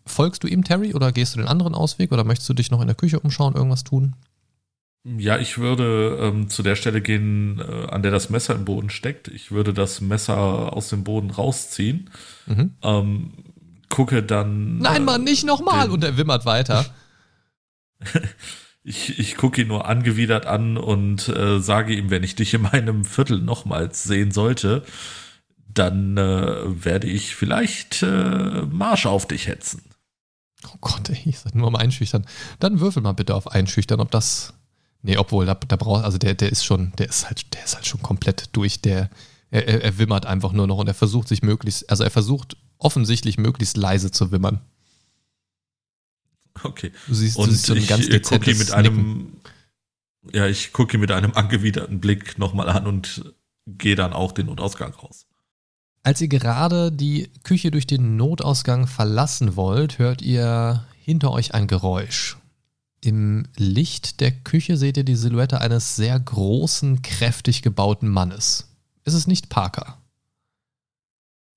[0.05, 2.81] folgst du ihm, Terry, oder gehst du den anderen Ausweg oder möchtest du dich noch
[2.81, 4.15] in der Küche umschauen, irgendwas tun?
[5.05, 8.89] Ja, ich würde ähm, zu der Stelle gehen, äh, an der das Messer im Boden
[8.89, 9.27] steckt.
[9.27, 12.09] Ich würde das Messer aus dem Boden rausziehen.
[12.45, 12.71] Mhm.
[12.81, 13.33] Ähm,
[13.89, 14.77] gucke dann.
[14.77, 15.91] Nein, äh, Mann, nicht nochmal!
[15.91, 16.85] Und er wimmert weiter.
[18.85, 22.63] Ich, ich gucke ihn nur angewidert an und äh, sage ihm, wenn ich dich in
[22.63, 24.83] meinem Viertel nochmals sehen sollte,
[25.73, 29.83] dann äh, werde ich vielleicht äh, Marsch auf dich hetzen.
[30.67, 32.25] Oh Gott, ey, ich sag nur um einschüchtern.
[32.59, 34.53] Dann würfel mal bitte auf einschüchtern, ob das.
[35.05, 37.75] Nee, obwohl, da, da braucht, also der, der ist schon, der ist halt, der ist
[37.75, 38.81] halt schon komplett durch.
[38.81, 39.09] Der,
[39.51, 42.55] er, er, er wimmert einfach nur noch und er versucht sich möglichst, also er versucht
[42.77, 44.61] offensichtlich möglichst leise zu wimmern.
[46.63, 46.91] Okay.
[47.07, 49.37] Du siehst, und du siehst so ein ganz ich gucke ihn mit einem,
[50.31, 53.33] ja, ich gucke ihn mit einem angewiderten Blick nochmal an und
[53.67, 55.25] gehe dann auch den Notausgang raus.
[56.03, 61.67] Als ihr gerade die Küche durch den Notausgang verlassen wollt, hört ihr hinter euch ein
[61.67, 62.37] Geräusch.
[63.03, 68.69] Im Licht der Küche seht ihr die Silhouette eines sehr großen, kräftig gebauten Mannes.
[69.03, 69.97] Es ist nicht Parker.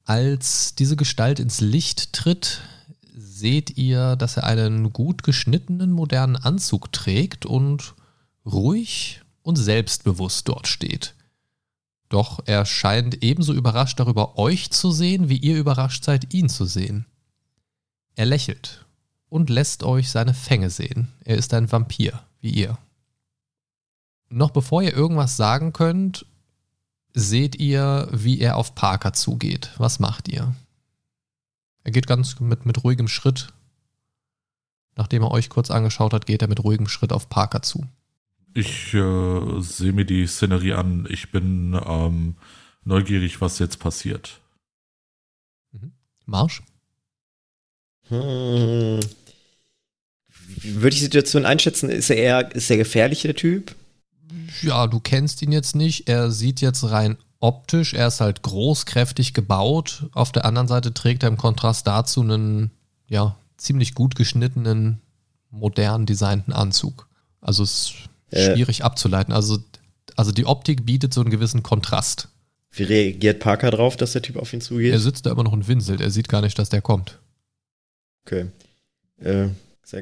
[0.02, 2.62] Als diese Gestalt ins Licht tritt,
[3.14, 7.94] seht ihr, dass er einen gut geschnittenen modernen Anzug trägt und
[8.44, 11.14] ruhig und selbstbewusst dort steht.
[12.08, 16.64] Doch er scheint ebenso überrascht darüber, euch zu sehen, wie ihr überrascht seid, ihn zu
[16.64, 17.06] sehen.
[18.16, 18.85] Er lächelt
[19.28, 21.08] und lässt euch seine Fänge sehen.
[21.24, 22.78] Er ist ein Vampir, wie ihr.
[24.28, 26.26] Noch bevor ihr irgendwas sagen könnt,
[27.14, 29.72] seht ihr, wie er auf Parker zugeht.
[29.78, 30.54] Was macht ihr?
[31.84, 33.52] Er geht ganz mit, mit ruhigem Schritt.
[34.96, 37.86] Nachdem er euch kurz angeschaut hat, geht er mit ruhigem Schritt auf Parker zu.
[38.54, 41.06] Ich äh, sehe mir die Szenerie an.
[41.10, 42.36] Ich bin ähm,
[42.84, 44.40] neugierig, was jetzt passiert.
[45.72, 45.92] Mhm.
[46.24, 46.62] Marsch?
[48.08, 49.00] Hm.
[50.62, 51.90] Würde ich die Situation einschätzen?
[51.90, 53.74] Ist er eher, ist er gefährlich, der Typ?
[54.62, 56.08] Ja, du kennst ihn jetzt nicht.
[56.08, 60.06] Er sieht jetzt rein optisch, er ist halt groß, kräftig gebaut.
[60.12, 62.70] Auf der anderen Seite trägt er im Kontrast dazu einen,
[63.08, 65.00] ja, ziemlich gut geschnittenen,
[65.50, 67.08] modern designten Anzug.
[67.40, 67.94] Also es
[68.30, 69.32] ist äh, schwierig abzuleiten.
[69.32, 69.58] Also,
[70.16, 72.28] also die Optik bietet so einen gewissen Kontrast.
[72.72, 74.92] Wie reagiert Parker drauf, dass der Typ auf ihn zugeht?
[74.92, 76.00] Er sitzt da immer noch und winselt.
[76.00, 77.18] Er sieht gar nicht, dass der kommt.
[78.26, 78.46] Okay.
[79.20, 79.48] Äh,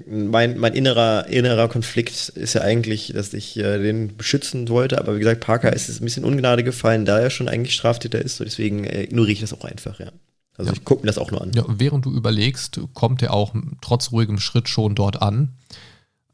[0.07, 5.15] mein, mein innerer, innerer Konflikt ist ja eigentlich, dass ich äh, den beschützen wollte, aber
[5.15, 8.37] wie gesagt, Parker ist es ein bisschen Ungnade gefallen, da er schon eigentlich Straftäter ist,
[8.37, 10.11] so deswegen äh, ignoriere ich das auch einfach, ja.
[10.57, 10.77] Also ja.
[10.77, 11.53] ich gucke mir das auch nur an.
[11.55, 15.53] Ja, während du überlegst, kommt er auch trotz ruhigem Schritt schon dort an,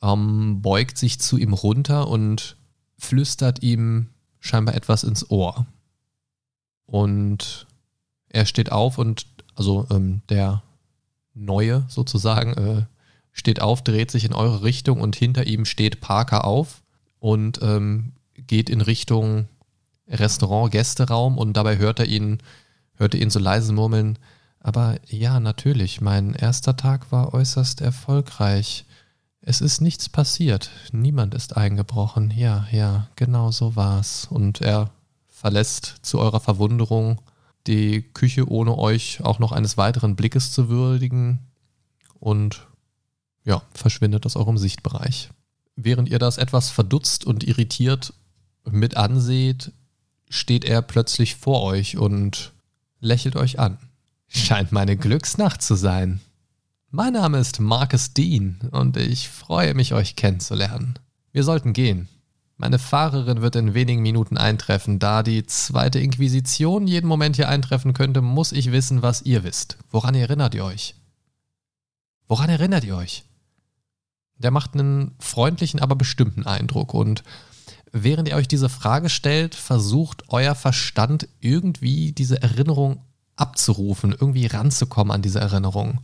[0.03, 2.57] ähm, beugt sich zu ihm runter und
[2.99, 5.67] flüstert ihm scheinbar etwas ins Ohr.
[6.87, 7.67] Und
[8.29, 9.27] er steht auf und,
[9.57, 10.63] also ähm, der
[11.41, 12.87] Neue sozusagen, äh,
[13.33, 16.83] steht auf, dreht sich in eure Richtung und hinter ihm steht Parker auf
[17.19, 19.49] und ähm, geht in Richtung
[20.09, 22.39] Restaurant, Gästeraum und dabei hört er ihn,
[22.95, 24.19] hört ihn so leise murmeln.
[24.59, 28.85] Aber ja, natürlich, mein erster Tag war äußerst erfolgreich.
[29.41, 30.71] Es ist nichts passiert.
[30.93, 32.31] Niemand ist eingebrochen.
[32.37, 34.27] Ja, ja, genau so war's.
[34.29, 34.91] Und er
[35.29, 37.23] verlässt zu eurer Verwunderung
[37.67, 41.41] die Küche, ohne euch auch noch eines weiteren Blickes zu würdigen
[42.19, 42.67] und
[43.45, 45.31] ja, verschwindet aus eurem Sichtbereich.
[45.77, 48.13] Während ihr das etwas verdutzt und irritiert
[48.71, 49.73] mit anseht,
[50.29, 52.53] steht er plötzlich vor euch und
[53.01, 53.79] lächelt euch an.
[54.29, 56.21] Scheint meine Glücksnacht zu sein.
[56.91, 60.99] Mein Name ist Marcus Dean und ich freue mich, euch kennenzulernen.
[61.33, 62.09] Wir sollten gehen.
[62.61, 64.99] Meine Fahrerin wird in wenigen Minuten eintreffen.
[64.99, 69.79] Da die zweite Inquisition jeden Moment hier eintreffen könnte, muss ich wissen, was ihr wisst.
[69.91, 70.95] Woran erinnert ihr euch?
[72.29, 73.25] Woran erinnert ihr euch?
[74.37, 76.93] Der macht einen freundlichen, aber bestimmten Eindruck.
[76.93, 77.25] Und
[77.93, 83.01] während ihr euch diese Frage stellt, versucht euer Verstand irgendwie diese Erinnerung
[83.37, 86.01] abzurufen, irgendwie ranzukommen an diese Erinnerung.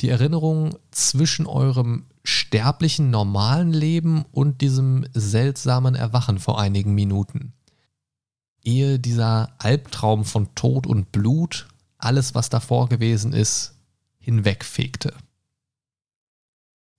[0.00, 7.52] Die Erinnerung zwischen eurem sterblichen, normalen Leben und diesem seltsamen Erwachen vor einigen Minuten.
[8.62, 13.74] Ehe dieser Albtraum von Tod und Blut alles, was davor gewesen ist,
[14.18, 15.14] hinwegfegte.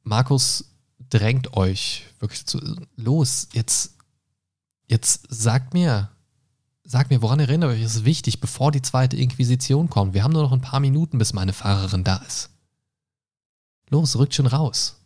[0.04, 0.72] Markus
[1.10, 2.60] drängt euch wirklich zu,
[2.96, 3.96] los, jetzt,
[4.88, 6.12] jetzt sagt mir,
[6.84, 10.14] sagt mir, woran erinnert euch, es ist wichtig, bevor die zweite Inquisition kommt.
[10.14, 12.52] Wir haben nur noch ein paar Minuten, bis meine Fahrerin da ist.
[13.90, 15.02] Los, rückt schon raus.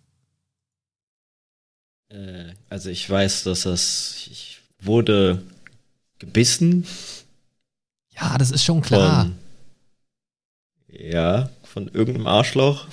[2.09, 5.41] Äh, also ich weiß, dass das, ich wurde
[6.19, 6.85] gebissen.
[8.11, 9.25] Ja, das ist schon klar.
[9.25, 9.35] Von,
[10.89, 12.87] ja, von irgendeinem Arschloch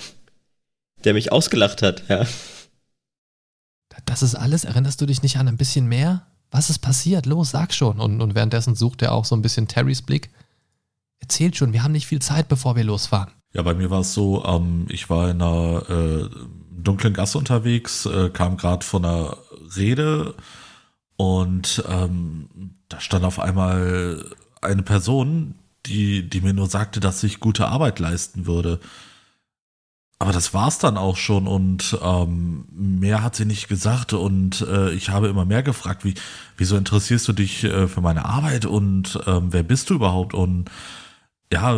[1.03, 2.25] der mich ausgelacht hat, ja.
[4.05, 4.63] Das ist alles?
[4.63, 6.27] Erinnerst du dich nicht an ein bisschen mehr?
[6.51, 7.25] Was ist passiert?
[7.25, 7.99] Los, sag schon.
[7.99, 10.29] Und, und währenddessen sucht er auch so ein bisschen Terrys Blick.
[11.19, 13.31] Erzählt schon, wir haben nicht viel Zeit, bevor wir losfahren.
[13.53, 16.29] Ja, bei mir war es so, ähm, ich war in einer äh,
[16.71, 19.37] dunklen Gasse unterwegs, äh, kam gerade von einer
[19.75, 20.35] Rede
[21.17, 24.25] und ähm, da stand auf einmal
[24.61, 25.55] eine Person,
[25.85, 28.79] die, die mir nur sagte, dass ich gute Arbeit leisten würde.
[30.19, 34.91] Aber das war's dann auch schon und ähm, mehr hat sie nicht gesagt und äh,
[34.91, 36.15] ich habe immer mehr gefragt, wie,
[36.57, 40.33] wieso interessierst du dich äh, für meine Arbeit und ähm, wer bist du überhaupt?
[40.33, 40.71] Und
[41.51, 41.75] ja,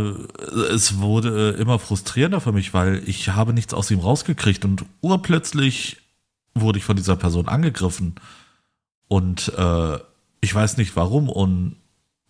[0.72, 5.98] es wurde immer frustrierender für mich, weil ich habe nichts aus ihm rausgekriegt und urplötzlich
[6.56, 8.16] wurde ich von dieser Person angegriffen.
[9.08, 9.98] Und äh,
[10.42, 11.76] ich weiß nicht warum und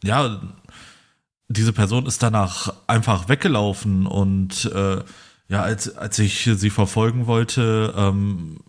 [0.04, 0.42] ja,
[1.48, 5.02] diese Person ist danach einfach weggelaufen und äh,
[5.50, 8.60] ja, als, als ich sie verfolgen wollte, ähm,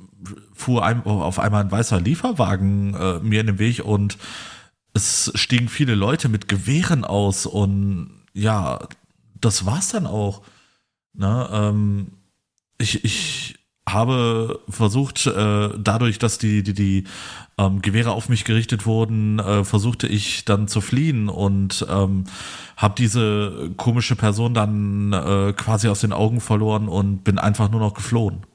[0.54, 4.16] fuhr ein, auf einmal ein weißer Lieferwagen äh, mir in den Weg und
[4.94, 8.80] es stiegen viele Leute mit Gewehren aus und ja,
[9.40, 10.42] das war's dann auch.
[11.12, 12.12] Ne, ähm,
[12.78, 17.04] ich, ich habe versucht, äh, dadurch, dass die, die, die
[17.58, 22.24] ähm, Gewehre auf mich gerichtet wurden, äh, versuchte ich dann zu fliehen und ähm,
[22.76, 27.80] habe diese komische Person dann äh, quasi aus den Augen verloren und bin einfach nur
[27.80, 28.46] noch geflohen.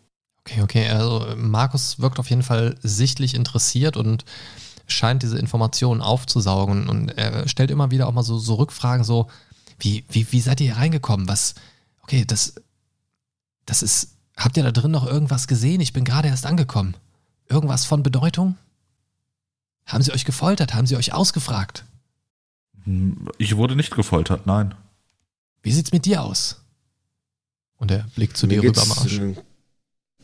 [0.41, 0.89] Okay, okay.
[0.89, 4.25] Also Markus wirkt auf jeden Fall sichtlich interessiert und
[4.87, 9.27] scheint diese Informationen aufzusaugen und er stellt immer wieder auch mal so, so Rückfragen, so
[9.79, 11.27] wie, wie, wie seid ihr hier reingekommen?
[11.27, 11.55] Was,
[12.01, 12.55] okay, das,
[13.65, 15.81] das ist Habt ihr da drin noch irgendwas gesehen?
[15.81, 16.95] Ich bin gerade erst angekommen.
[17.47, 18.57] Irgendwas von Bedeutung?
[19.85, 20.73] Haben sie euch gefoltert?
[20.73, 21.85] Haben sie euch ausgefragt?
[23.37, 24.75] Ich wurde nicht gefoltert, nein.
[25.63, 26.61] Wie sieht's mit dir aus?
[27.77, 29.21] Und er blickt zu dir rüber, Marsch.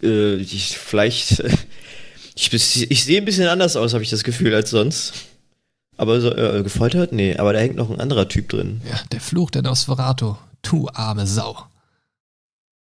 [0.02, 1.44] Äh, ich, vielleicht.
[2.34, 5.14] Ich, ich sehe ein bisschen anders aus, habe ich das Gefühl, als sonst.
[6.02, 7.12] Aber so, äh, gefoltert?
[7.12, 8.82] Nee, aber da hängt noch ein anderer Typ drin.
[8.90, 10.36] Ja, der Fluch der Nosferatu.
[10.64, 11.68] Du arme Sau.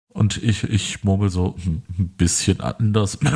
[0.09, 3.19] Und ich, ich murmel so hm, ein bisschen anders.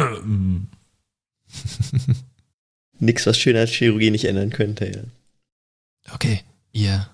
[2.99, 5.03] Nix, was Schönheitschirurgie nicht ändern könnte, ja.
[6.15, 6.41] Okay,
[6.73, 7.07] ihr,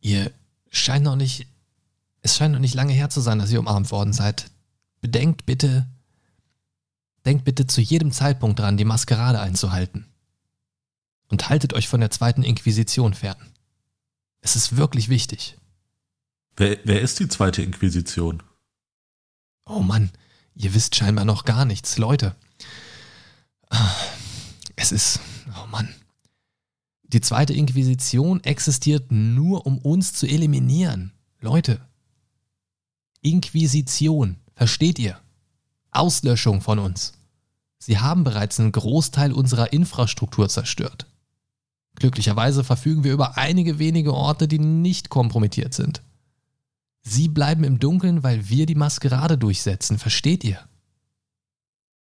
[0.00, 0.30] ihr
[0.70, 1.46] scheint noch nicht,
[2.22, 4.50] es scheint noch nicht lange her zu sein, dass ihr umarmt worden seid.
[5.02, 5.86] Bedenkt bitte,
[7.26, 10.06] denkt bitte zu jedem Zeitpunkt dran, die Maskerade einzuhalten.
[11.32, 13.54] Und haltet euch von der zweiten Inquisition fern.
[14.42, 15.56] Es ist wirklich wichtig.
[16.58, 18.42] Wer, wer ist die zweite Inquisition?
[19.64, 20.10] Oh Mann,
[20.54, 22.36] ihr wisst scheinbar noch gar nichts, Leute.
[24.76, 25.20] Es ist,
[25.56, 25.94] oh Mann.
[27.04, 31.14] Die zweite Inquisition existiert nur, um uns zu eliminieren.
[31.40, 31.80] Leute.
[33.22, 35.18] Inquisition, versteht ihr?
[35.92, 37.14] Auslöschung von uns.
[37.78, 41.06] Sie haben bereits einen Großteil unserer Infrastruktur zerstört.
[42.02, 46.02] Glücklicherweise verfügen wir über einige wenige Orte, die nicht kompromittiert sind.
[47.02, 50.58] Sie bleiben im Dunkeln, weil wir die Maskerade durchsetzen, versteht ihr?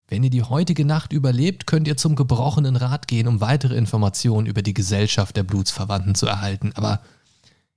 [0.06, 4.46] Wenn ihr die heutige Nacht überlebt, könnt ihr zum gebrochenen Rat gehen, um weitere Informationen
[4.46, 6.70] über die Gesellschaft der Blutsverwandten zu erhalten.
[6.76, 7.02] Aber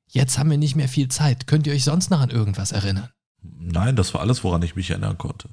[0.08, 1.48] jetzt haben wir nicht mehr viel Zeit.
[1.48, 3.10] Könnt ihr euch sonst noch an irgendwas erinnern?
[3.42, 5.50] Nein, das war alles, woran ich mich erinnern konnte.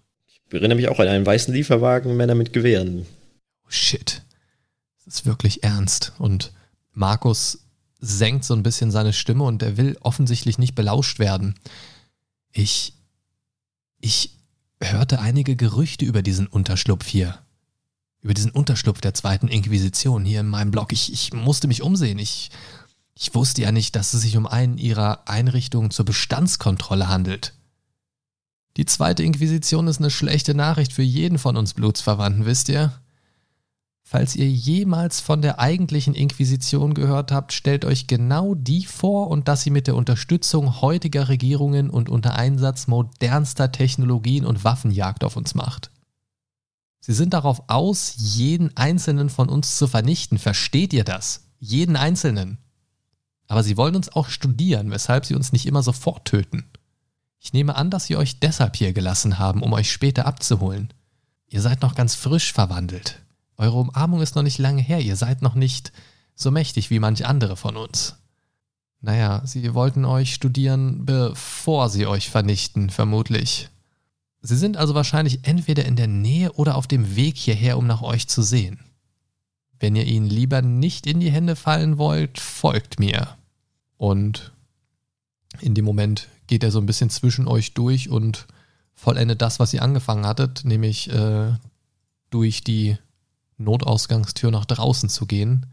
[0.49, 3.07] Ich erinnere mich auch an einen weißen Lieferwagen, Männer mit Gewehren.
[3.65, 4.21] Oh shit.
[5.05, 6.13] Das ist wirklich ernst.
[6.19, 6.53] Und
[6.93, 7.61] Markus
[8.01, 11.55] senkt so ein bisschen seine Stimme und er will offensichtlich nicht belauscht werden.
[12.53, 12.95] Ich.
[14.03, 14.37] Ich
[14.83, 17.39] hörte einige Gerüchte über diesen Unterschlupf hier.
[18.23, 20.93] Über diesen Unterschlupf der zweiten Inquisition hier in meinem Blog.
[20.93, 22.19] Ich, ich musste mich umsehen.
[22.19, 22.51] Ich,
[23.15, 27.53] ich wusste ja nicht, dass es sich um einen ihrer Einrichtungen zur Bestandskontrolle handelt.
[28.79, 32.99] Die zweite Inquisition ist eine schlechte Nachricht für jeden von uns Blutsverwandten, wisst ihr?
[34.13, 39.47] Falls ihr jemals von der eigentlichen Inquisition gehört habt, stellt euch genau die vor und
[39.47, 45.37] dass sie mit der Unterstützung heutiger Regierungen und unter Einsatz modernster Technologien und Waffenjagd auf
[45.37, 45.93] uns macht.
[46.99, 50.39] Sie sind darauf aus, jeden einzelnen von uns zu vernichten.
[50.39, 51.45] Versteht ihr das?
[51.61, 52.59] Jeden einzelnen.
[53.47, 56.65] Aber sie wollen uns auch studieren, weshalb sie uns nicht immer sofort töten.
[57.39, 60.93] Ich nehme an, dass sie euch deshalb hier gelassen haben, um euch später abzuholen.
[61.47, 63.21] Ihr seid noch ganz frisch verwandelt.
[63.61, 65.93] Eure Umarmung ist noch nicht lange her, ihr seid noch nicht
[66.35, 68.17] so mächtig wie manch andere von uns.
[69.03, 73.69] Naja, sie wollten euch studieren, bevor sie euch vernichten, vermutlich.
[74.41, 78.01] Sie sind also wahrscheinlich entweder in der Nähe oder auf dem Weg hierher, um nach
[78.01, 78.81] euch zu sehen.
[79.79, 83.37] Wenn ihr ihnen lieber nicht in die Hände fallen wollt, folgt mir.
[83.99, 84.53] Und
[85.61, 88.47] in dem Moment geht er so ein bisschen zwischen euch durch und
[88.95, 91.53] vollendet das, was ihr angefangen hattet, nämlich äh,
[92.31, 92.97] durch die
[93.61, 95.67] Notausgangstür nach draußen zu gehen,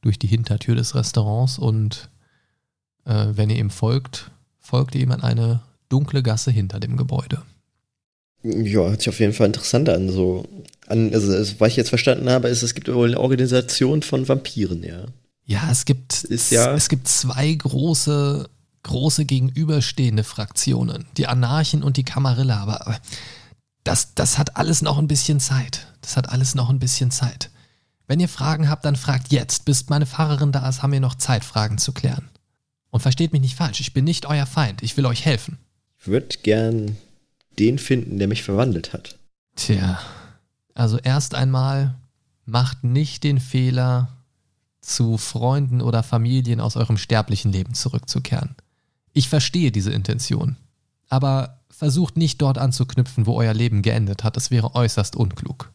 [0.00, 2.10] durch die Hintertür des Restaurants und
[3.04, 7.42] äh, wenn ihr ihm folgt, folgt ihr ihm an eine dunkle Gasse hinter dem Gebäude.
[8.42, 10.08] Ja, hört sich auf jeden Fall interessant an.
[10.10, 10.48] So,
[10.88, 14.82] an, also, was ich jetzt verstanden habe, ist, es gibt wohl eine Organisation von Vampiren,
[14.82, 15.04] ja.
[15.44, 18.48] Ja, es gibt, ist ja es gibt zwei große,
[18.84, 22.98] große gegenüberstehende Fraktionen, die Anarchen und die Kamarilla, aber
[23.84, 25.86] das, das hat alles noch ein bisschen Zeit.
[26.00, 27.50] Das hat alles noch ein bisschen Zeit.
[28.06, 29.64] Wenn ihr Fragen habt, dann fragt jetzt.
[29.64, 32.28] Bis meine Fahrerin da ist, haben wir noch Zeit, Fragen zu klären.
[32.90, 34.82] Und versteht mich nicht falsch, ich bin nicht euer Feind.
[34.82, 35.58] Ich will euch helfen.
[35.98, 36.96] Ich würde gern
[37.58, 39.18] den finden, der mich verwandelt hat.
[39.56, 40.00] Tja,
[40.74, 41.94] also erst einmal
[42.44, 44.08] macht nicht den Fehler,
[44.82, 48.56] zu Freunden oder Familien aus eurem sterblichen Leben zurückzukehren.
[49.12, 50.56] Ich verstehe diese Intention.
[51.08, 54.36] Aber versucht nicht dort anzuknüpfen, wo euer Leben geendet hat.
[54.36, 55.72] Es wäre äußerst unklug.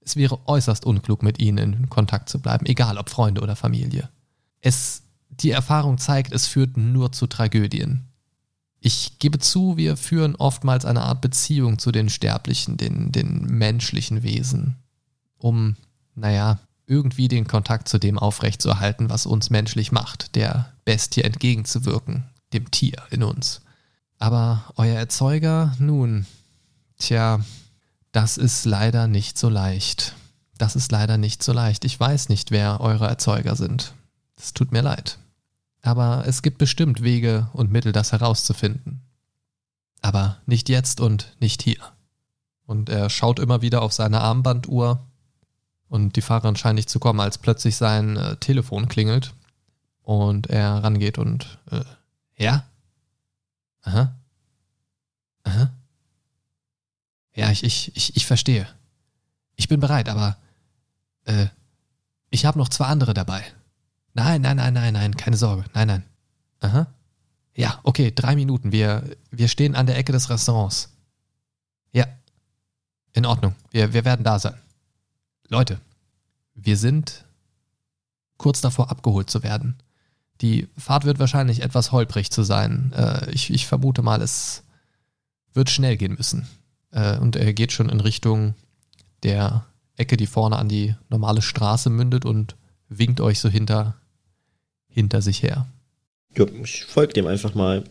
[0.00, 4.08] Es wäre äußerst unklug, mit ihnen in Kontakt zu bleiben, egal ob Freunde oder Familie.
[4.60, 8.08] Es, die Erfahrung zeigt, es führt nur zu Tragödien.
[8.80, 14.22] Ich gebe zu, wir führen oftmals eine Art Beziehung zu den Sterblichen, den, den menschlichen
[14.22, 14.76] Wesen,
[15.38, 15.76] um,
[16.14, 22.70] naja, irgendwie den Kontakt zu dem aufrechtzuerhalten, was uns menschlich macht, der Bestie entgegenzuwirken, dem
[22.70, 23.62] Tier in uns.
[24.24, 26.24] Aber euer Erzeuger, nun,
[26.96, 27.40] tja,
[28.10, 30.14] das ist leider nicht so leicht.
[30.56, 31.84] Das ist leider nicht so leicht.
[31.84, 33.92] Ich weiß nicht, wer eure Erzeuger sind.
[34.38, 35.18] Es tut mir leid.
[35.82, 39.02] Aber es gibt bestimmt Wege und Mittel, das herauszufinden.
[40.00, 41.82] Aber nicht jetzt und nicht hier.
[42.64, 45.06] Und er schaut immer wieder auf seine Armbanduhr
[45.88, 49.34] und die Fahrerin scheint nicht zu kommen, als plötzlich sein äh, Telefon klingelt
[50.00, 51.84] und er rangeht und äh,
[52.42, 52.64] ja?
[53.84, 54.14] Aha.
[55.44, 55.70] Aha.
[57.34, 58.66] Ja, ich, ich, ich, ich verstehe.
[59.56, 60.36] Ich bin bereit, aber
[61.24, 61.46] äh,
[62.30, 63.44] ich habe noch zwei andere dabei.
[64.14, 65.64] Nein, nein, nein, nein, nein, keine Sorge.
[65.74, 66.04] Nein, nein.
[66.60, 66.86] Aha.
[67.54, 68.72] Ja, okay, drei Minuten.
[68.72, 70.92] Wir, wir stehen an der Ecke des Restaurants.
[71.92, 72.06] Ja.
[73.12, 73.54] In Ordnung.
[73.70, 74.58] Wir, wir werden da sein.
[75.48, 75.80] Leute,
[76.54, 77.24] wir sind
[78.38, 79.76] kurz davor abgeholt zu werden.
[80.40, 82.92] Die Fahrt wird wahrscheinlich etwas holprig zu sein.
[82.96, 84.64] Äh, ich, ich vermute mal, es
[85.52, 86.48] wird schnell gehen müssen.
[86.90, 88.54] Äh, und er geht schon in Richtung
[89.22, 89.64] der
[89.96, 92.56] Ecke, die vorne an die normale Straße mündet und
[92.88, 93.96] winkt euch so hinter,
[94.88, 95.66] hinter sich her.
[96.36, 97.84] Ja, ich folge dem einfach mal.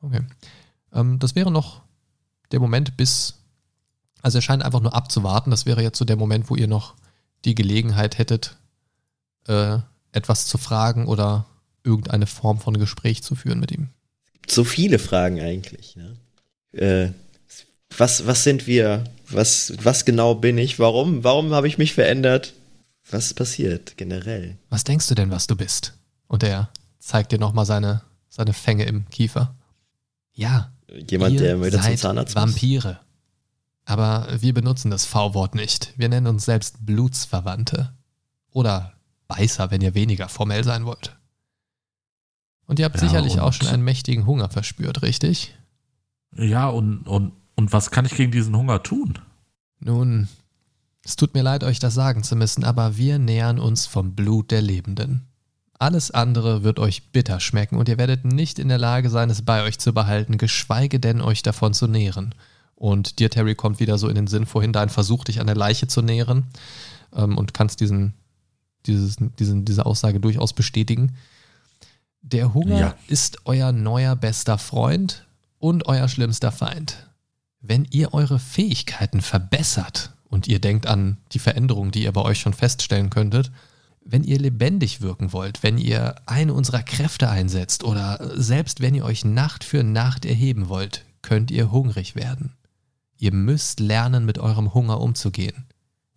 [0.00, 0.22] Okay.
[0.92, 1.82] Ähm, das wäre noch
[2.50, 3.40] der Moment, bis.
[4.22, 5.50] Also er scheint einfach nur abzuwarten.
[5.50, 6.94] Das wäre jetzt so der Moment, wo ihr noch
[7.44, 8.56] die Gelegenheit hättet,
[9.46, 9.78] äh,
[10.12, 11.44] etwas zu fragen oder
[11.84, 13.90] irgendeine Form von Gespräch zu führen mit ihm.
[14.48, 15.96] So viele Fragen eigentlich.
[15.96, 16.16] Ne?
[16.72, 17.12] Äh,
[17.96, 19.04] was, was sind wir?
[19.28, 20.78] Was, was genau bin ich?
[20.78, 21.24] Warum?
[21.24, 22.54] Warum habe ich mich verändert?
[23.10, 24.56] Was ist passiert generell?
[24.70, 25.94] Was denkst du denn, was du bist?
[26.26, 29.54] Und er zeigt dir nochmal seine, seine Fänge im Kiefer.
[30.32, 30.72] Ja.
[31.10, 32.88] Jemand, der wieder zum Zahnarzt Vampire.
[32.88, 32.96] Muss.
[33.84, 35.92] Aber wir benutzen das V-Wort nicht.
[35.96, 37.92] Wir nennen uns selbst Blutsverwandte.
[38.52, 38.94] Oder
[39.28, 41.16] Beißer, wenn ihr weniger formell sein wollt.
[42.66, 45.54] Und ihr habt ja, sicherlich auch schon einen mächtigen Hunger verspürt, richtig?
[46.36, 49.18] Ja, und, und, und was kann ich gegen diesen Hunger tun?
[49.80, 50.28] Nun,
[51.04, 54.50] es tut mir leid, euch das sagen zu müssen, aber wir nähern uns vom Blut
[54.50, 55.26] der Lebenden.
[55.78, 59.42] Alles andere wird euch bitter schmecken und ihr werdet nicht in der Lage sein, es
[59.42, 62.34] bei euch zu behalten, geschweige denn euch davon zu nähren.
[62.74, 65.56] Und dir, Terry, kommt wieder so in den Sinn vorhin dein Versuch, dich an der
[65.56, 66.46] Leiche zu nähren
[67.14, 68.14] ähm, und kannst diesen,
[68.86, 71.16] dieses, diesen, diese Aussage durchaus bestätigen.
[72.26, 72.94] Der Hunger ja.
[73.06, 75.26] ist euer neuer bester Freund
[75.58, 77.10] und euer schlimmster Feind.
[77.60, 82.40] Wenn ihr eure Fähigkeiten verbessert und ihr denkt an die Veränderungen, die ihr bei euch
[82.40, 83.52] schon feststellen könntet,
[84.02, 89.04] wenn ihr lebendig wirken wollt, wenn ihr eine unserer Kräfte einsetzt oder selbst wenn ihr
[89.04, 92.54] euch Nacht für Nacht erheben wollt, könnt ihr hungrig werden.
[93.18, 95.66] Ihr müsst lernen, mit eurem Hunger umzugehen.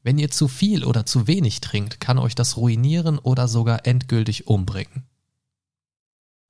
[0.03, 4.47] Wenn ihr zu viel oder zu wenig trinkt, kann euch das ruinieren oder sogar endgültig
[4.47, 5.03] umbringen.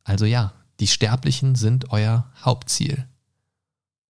[0.07, 3.05] Also ja, die Sterblichen sind euer Hauptziel.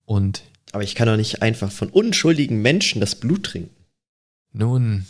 [0.06, 3.76] Und aber ich kann doch nicht einfach von unschuldigen Menschen das Blut trinken.
[4.54, 5.08] Nun,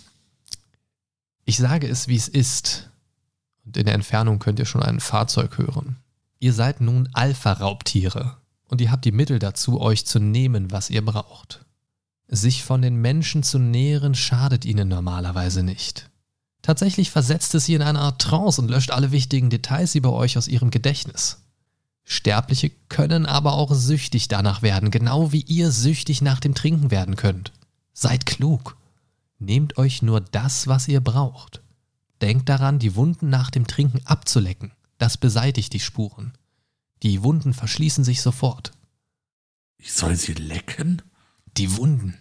[1.43, 2.89] ich sage es, wie es ist.
[3.65, 5.97] Und in der Entfernung könnt ihr schon ein Fahrzeug hören.
[6.39, 11.03] Ihr seid nun Alpha-Raubtiere und ihr habt die Mittel dazu, euch zu nehmen, was ihr
[11.03, 11.65] braucht.
[12.29, 16.09] Sich von den Menschen zu nähren schadet ihnen normalerweise nicht.
[16.67, 20.37] Tatsächlich versetzt es sie in eine Art Trance und löscht alle wichtigen Details über euch
[20.37, 21.37] aus ihrem Gedächtnis.
[22.03, 27.15] Sterbliche können aber auch süchtig danach werden, genau wie ihr süchtig nach dem Trinken werden
[27.15, 27.53] könnt.
[27.93, 28.75] Seid klug.
[29.39, 31.61] Nehmt euch nur das, was ihr braucht.
[32.19, 34.73] Denkt daran, die Wunden nach dem Trinken abzulecken.
[34.97, 36.33] Das beseitigt die Spuren.
[37.01, 38.73] Die Wunden verschließen sich sofort.
[39.77, 41.01] Ich soll sie lecken?
[41.55, 42.17] Die Wunden.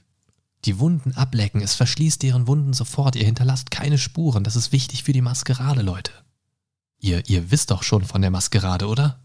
[0.67, 1.61] Die Wunden ablecken.
[1.61, 3.17] Es verschließt deren Wunden sofort.
[3.17, 4.45] Ihr hinterlasst keine Spuren.
[4.45, 6.13] Das ist wichtig für die Maskerade, Leute.
[6.99, 9.21] Ihr, ihr wisst doch schon von der Maskerade, oder?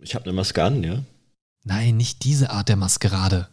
[0.00, 1.02] Ich habe eine Maske an, ja.
[1.62, 3.48] Nein, nicht diese Art der Maskerade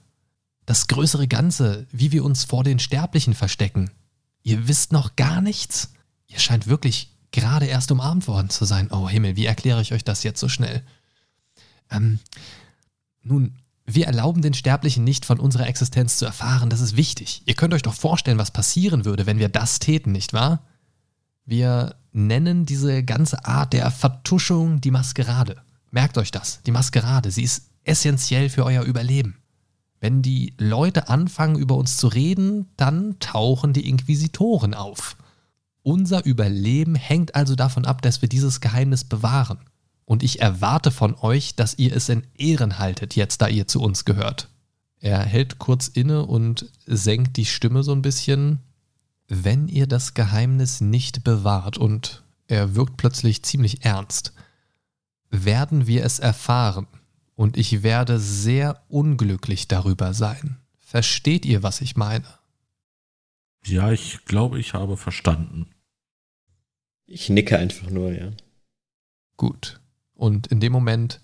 [0.68, 3.90] das größere Ganze, wie wir uns vor den Sterblichen verstecken.
[4.44, 5.94] Ihr wisst noch gar nichts?
[6.28, 8.92] Ihr scheint wirklich gerade erst umarmt worden zu sein.
[8.92, 10.84] Oh Himmel, wie erkläre ich euch das jetzt so schnell?
[11.90, 12.20] Ähm,
[13.24, 13.56] nun,
[13.89, 17.41] wir erlauben den Sterblichen nicht von unserer Existenz zu erfahren, das ist wichtig.
[17.45, 20.62] Ihr könnt euch doch vorstellen, was passieren würde, wenn wir das täten, nicht wahr?
[21.45, 25.56] Wir nennen diese ganze Art der Vertuschung die Maskerade.
[25.89, 29.38] Merkt euch das, die Maskerade, sie ist essentiell für euer Überleben.
[30.02, 35.15] Wenn die Leute anfangen, über uns zu reden, dann tauchen die Inquisitoren auf.
[35.82, 39.60] Unser Überleben hängt also davon ab, dass wir dieses Geheimnis bewahren.
[40.08, 43.82] Und ich erwarte von euch, dass ihr es in Ehren haltet, jetzt da ihr zu
[43.82, 44.47] uns gehört.
[45.01, 48.60] Er hält kurz inne und senkt die Stimme so ein bisschen.
[49.28, 54.34] Wenn ihr das Geheimnis nicht bewahrt, und er wirkt plötzlich ziemlich ernst,
[55.30, 56.88] werden wir es erfahren
[57.36, 60.55] und ich werde sehr unglücklich darüber sein.
[60.80, 62.26] Versteht ihr, was ich meine?
[63.66, 65.68] Ja, ich glaube, ich habe verstanden.
[67.05, 68.32] Ich nicke einfach nur, ja.
[69.36, 69.82] Gut.
[70.18, 71.22] Und in dem Moment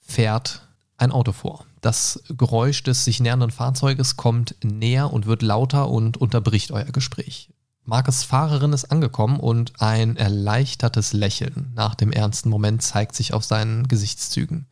[0.00, 0.66] fährt
[0.96, 1.66] ein Auto vor.
[1.80, 7.50] Das Geräusch des sich nähernden Fahrzeuges kommt näher und wird lauter und unterbricht euer Gespräch.
[7.84, 13.44] Markes Fahrerin ist angekommen und ein erleichtertes Lächeln nach dem ernsten Moment zeigt sich auf
[13.44, 14.66] seinen Gesichtszügen.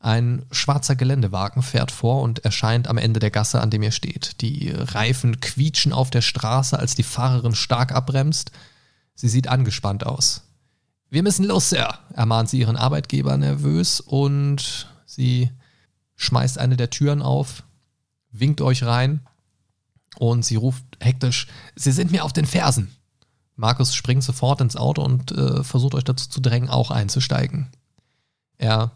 [0.00, 4.40] Ein schwarzer Geländewagen fährt vor und erscheint am Ende der Gasse, an dem ihr steht.
[4.40, 8.50] Die Reifen quietschen auf der Straße, als die Fahrerin stark abbremst.
[9.14, 10.47] Sie sieht angespannt aus.
[11.10, 15.50] Wir müssen los, Sir, ermahnt sie ihren Arbeitgeber nervös und sie
[16.16, 17.62] schmeißt eine der Türen auf,
[18.30, 19.20] winkt euch rein
[20.18, 21.46] und sie ruft hektisch,
[21.76, 22.90] Sie sind mir auf den Fersen.
[23.56, 27.68] Markus springt sofort ins Auto und äh, versucht euch dazu zu drängen, auch einzusteigen.
[28.58, 28.92] Er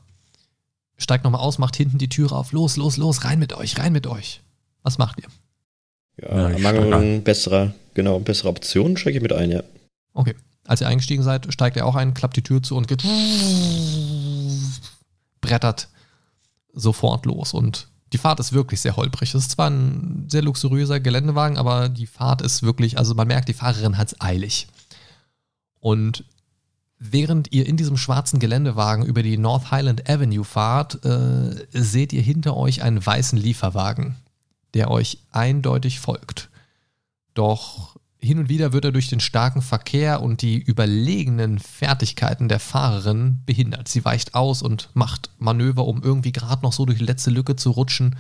[0.98, 2.52] steigt nochmal aus, macht hinten die Türe auf.
[2.52, 4.40] Los, los, los, rein mit euch, rein mit euch.
[4.82, 5.28] Was macht ihr?
[6.22, 9.62] Ja, ja Mangel besserer, genau, besserer Optionen steige ich mit ein, ja.
[10.12, 10.34] Okay.
[10.66, 13.02] Als ihr eingestiegen seid, steigt er auch ein, klappt die Tür zu und geht
[15.40, 15.88] brettert
[16.72, 17.52] sofort los.
[17.52, 19.34] Und die Fahrt ist wirklich sehr holprig.
[19.34, 23.48] Es ist zwar ein sehr luxuriöser Geländewagen, aber die Fahrt ist wirklich, also man merkt,
[23.48, 24.68] die Fahrerin hat es eilig.
[25.80, 26.24] Und
[26.98, 32.22] während ihr in diesem schwarzen Geländewagen über die North Highland Avenue fahrt, äh, seht ihr
[32.22, 34.16] hinter euch einen weißen Lieferwagen,
[34.74, 36.50] der euch eindeutig folgt.
[37.34, 37.91] Doch
[38.22, 43.40] hin und wieder wird er durch den starken Verkehr und die überlegenen Fertigkeiten der Fahrerin
[43.46, 43.88] behindert.
[43.88, 47.56] Sie weicht aus und macht Manöver, um irgendwie gerade noch so durch die letzte Lücke
[47.56, 48.16] zu rutschen.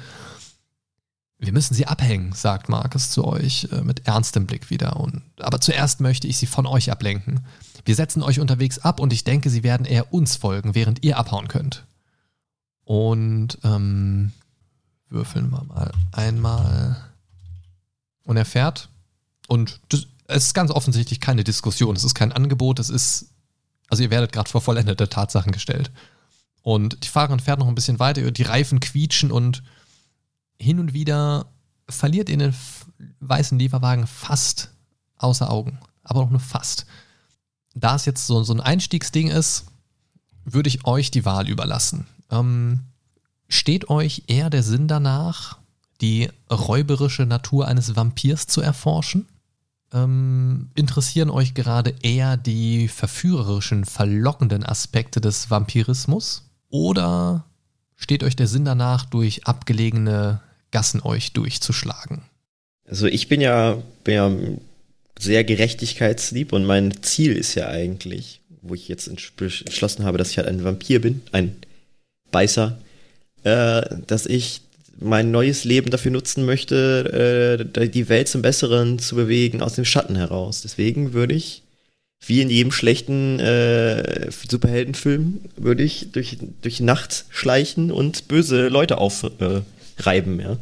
[1.38, 4.98] Wir müssen sie abhängen, sagt Marcus zu euch äh, mit ernstem Blick wieder.
[4.98, 7.40] Und, aber zuerst möchte ich sie von euch ablenken.
[7.84, 11.16] Wir setzen euch unterwegs ab und ich denke, sie werden eher uns folgen, während ihr
[11.16, 11.84] abhauen könnt.
[12.84, 14.32] Und ähm,
[15.08, 16.96] würfeln wir mal einmal.
[18.24, 18.88] Und er fährt
[19.52, 23.34] und das, es ist ganz offensichtlich keine Diskussion, es ist kein Angebot, es ist,
[23.90, 25.90] also ihr werdet gerade vor vollendete Tatsachen gestellt.
[26.62, 29.62] Und die Fahrerin fährt noch ein bisschen weiter, die Reifen quietschen und
[30.58, 31.52] hin und wieder
[31.86, 32.54] verliert ihr den
[33.20, 34.70] weißen Lieferwagen fast
[35.18, 35.78] außer Augen.
[36.02, 36.86] Aber auch nur fast.
[37.74, 39.66] Da es jetzt so, so ein Einstiegsding ist,
[40.46, 42.06] würde ich euch die Wahl überlassen.
[42.30, 42.84] Ähm,
[43.50, 45.58] steht euch eher der Sinn danach,
[46.00, 49.28] die räuberische Natur eines Vampirs zu erforschen?
[49.92, 56.50] Ähm, interessieren euch gerade eher die verführerischen, verlockenden Aspekte des Vampirismus?
[56.70, 57.44] Oder
[57.96, 60.40] steht euch der Sinn danach, durch abgelegene
[60.70, 62.22] Gassen euch durchzuschlagen?
[62.88, 64.30] Also ich bin ja, bin ja
[65.18, 70.38] sehr gerechtigkeitslieb und mein Ziel ist ja eigentlich, wo ich jetzt entschlossen habe, dass ich
[70.38, 71.56] halt ein Vampir bin, ein
[72.30, 72.78] Beißer,
[73.44, 74.62] äh, dass ich
[74.98, 79.84] mein neues Leben dafür nutzen möchte, äh, die Welt zum Besseren zu bewegen, aus dem
[79.84, 80.62] Schatten heraus.
[80.62, 81.62] Deswegen würde ich,
[82.24, 88.98] wie in jedem schlechten äh, Superheldenfilm, würde ich durch, durch Nacht schleichen und böse Leute
[88.98, 90.56] aufreiben, äh, ja.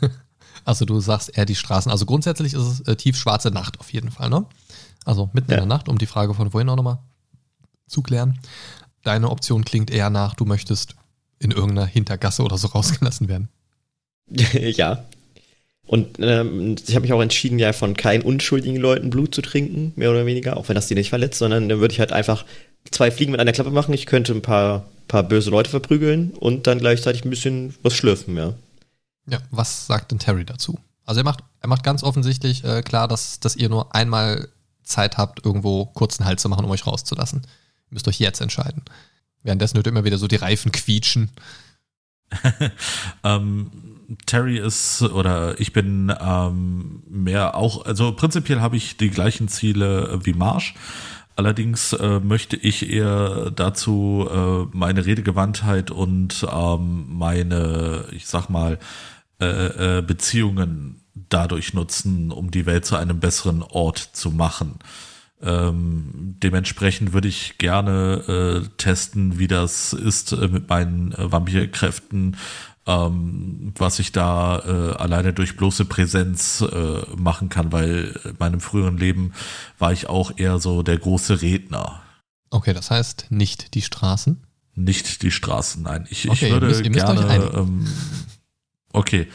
[0.64, 1.90] also du sagst eher die Straßen.
[1.90, 4.46] Also grundsätzlich ist es äh, tiefschwarze Nacht auf jeden Fall, ne?
[5.04, 5.58] Also mitten ja.
[5.58, 6.98] in der Nacht, um die Frage von vorhin auch nochmal
[7.88, 8.38] zu klären.
[9.02, 10.94] Deine Option klingt eher nach, du möchtest
[11.40, 13.48] in irgendeiner Hintergasse oder so rausgelassen werden.
[14.54, 15.04] ja.
[15.86, 19.92] Und ähm, ich habe mich auch entschieden, ja von keinen unschuldigen Leuten Blut zu trinken,
[19.96, 22.44] mehr oder weniger, auch wenn das die nicht verletzt, sondern dann würde ich halt einfach
[22.90, 23.92] zwei Fliegen mit einer Klappe machen.
[23.92, 28.36] Ich könnte ein paar, paar böse Leute verprügeln und dann gleichzeitig ein bisschen was schlürfen,
[28.36, 28.54] ja.
[29.28, 30.78] Ja, was sagt denn Terry dazu?
[31.04, 34.48] Also er macht, er macht ganz offensichtlich äh, klar, dass, dass ihr nur einmal
[34.82, 37.42] Zeit habt, irgendwo kurzen Halt zu machen, um euch rauszulassen.
[37.42, 38.82] Ihr müsst euch jetzt entscheiden.
[39.42, 41.30] Währenddessen hört immer wieder so die Reifen quietschen.
[43.24, 43.70] ähm,
[44.26, 50.20] Terry ist oder ich bin ähm, mehr auch, also prinzipiell habe ich die gleichen Ziele
[50.22, 50.74] wie Marsch.
[51.34, 58.78] Allerdings äh, möchte ich eher dazu äh, meine Redegewandtheit und ähm, meine, ich sag mal,
[59.40, 64.78] äh, äh, Beziehungen dadurch nutzen, um die Welt zu einem besseren Ort zu machen.
[65.42, 72.36] Ähm, dementsprechend würde ich gerne äh, testen, wie das ist äh, mit meinen äh, Vampirkräften,
[72.86, 78.60] ähm, was ich da äh, alleine durch bloße Präsenz äh, machen kann, weil in meinem
[78.60, 79.32] früheren Leben
[79.78, 82.02] war ich auch eher so der große Redner.
[82.50, 84.42] Okay, das heißt nicht die Straßen?
[84.74, 86.06] Nicht die Straßen, nein.
[86.10, 87.52] Ich, okay, ich würde ihr müsst, ihr gerne.
[87.54, 87.86] Ähm,
[88.92, 89.28] okay.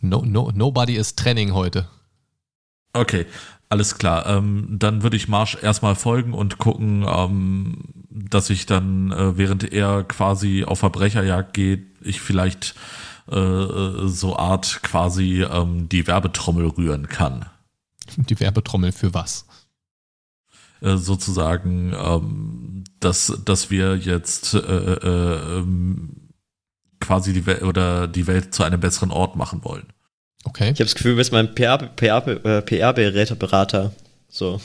[0.00, 1.88] No, no, nobody is training heute.
[2.92, 3.26] Okay,
[3.70, 4.26] alles klar.
[4.26, 7.78] Ähm, dann würde ich Marsch erstmal folgen und gucken, ähm,
[8.10, 12.74] dass ich dann, äh, während er quasi auf Verbrecherjagd geht, ich vielleicht
[13.30, 17.46] äh, so Art quasi ähm, die Werbetrommel rühren kann.
[18.16, 19.46] Die Werbetrommel für was?
[20.80, 26.30] Äh, sozusagen, ähm, dass, dass wir jetzt äh, äh, ähm,
[26.98, 29.86] quasi die Welt oder die Welt zu einem besseren Ort machen wollen.
[30.44, 30.70] Okay.
[30.70, 33.84] Ich habe das Gefühl, du bist mein PR-Berater.
[33.84, 33.90] Äh,
[34.28, 34.60] so.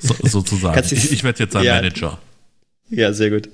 [0.00, 0.14] so.
[0.22, 0.84] Sozusagen.
[0.84, 1.76] ich, ich werde jetzt ein ja.
[1.76, 2.18] Manager.
[2.90, 3.48] Ja, sehr gut.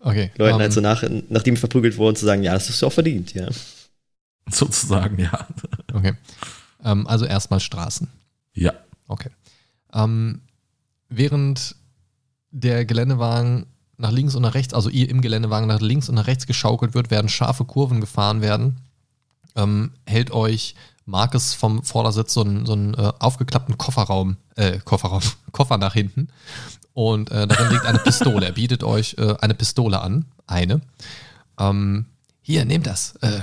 [0.00, 0.30] Okay.
[0.36, 2.86] Leuten ähm, halt so nach, nachdem wir verprügelt wurden, zu sagen, ja, das hast du
[2.86, 3.48] auch verdient, ja.
[4.50, 5.46] Sozusagen, ja.
[5.92, 6.14] Okay.
[6.84, 8.08] Ähm, also erstmal Straßen.
[8.54, 8.72] Ja.
[9.08, 9.30] Okay.
[9.92, 10.42] Ähm,
[11.08, 11.74] während
[12.50, 13.66] der Geländewagen
[13.96, 16.94] nach links und nach rechts, also ihr im Geländewagen nach links und nach rechts geschaukelt
[16.94, 18.76] wird, werden scharfe Kurven gefahren werden,
[19.56, 20.74] ähm, hält euch
[21.04, 25.22] Marcus vom Vordersitz so einen, so einen äh, aufgeklappten Kofferraum, äh, Kofferraum,
[25.52, 26.28] Koffer nach hinten
[26.92, 28.46] und äh, darin liegt eine Pistole.
[28.46, 30.80] Er bietet euch äh, eine Pistole an, eine.
[31.58, 32.06] Ähm,
[32.40, 33.14] hier, nehmt das.
[33.20, 33.40] Äh,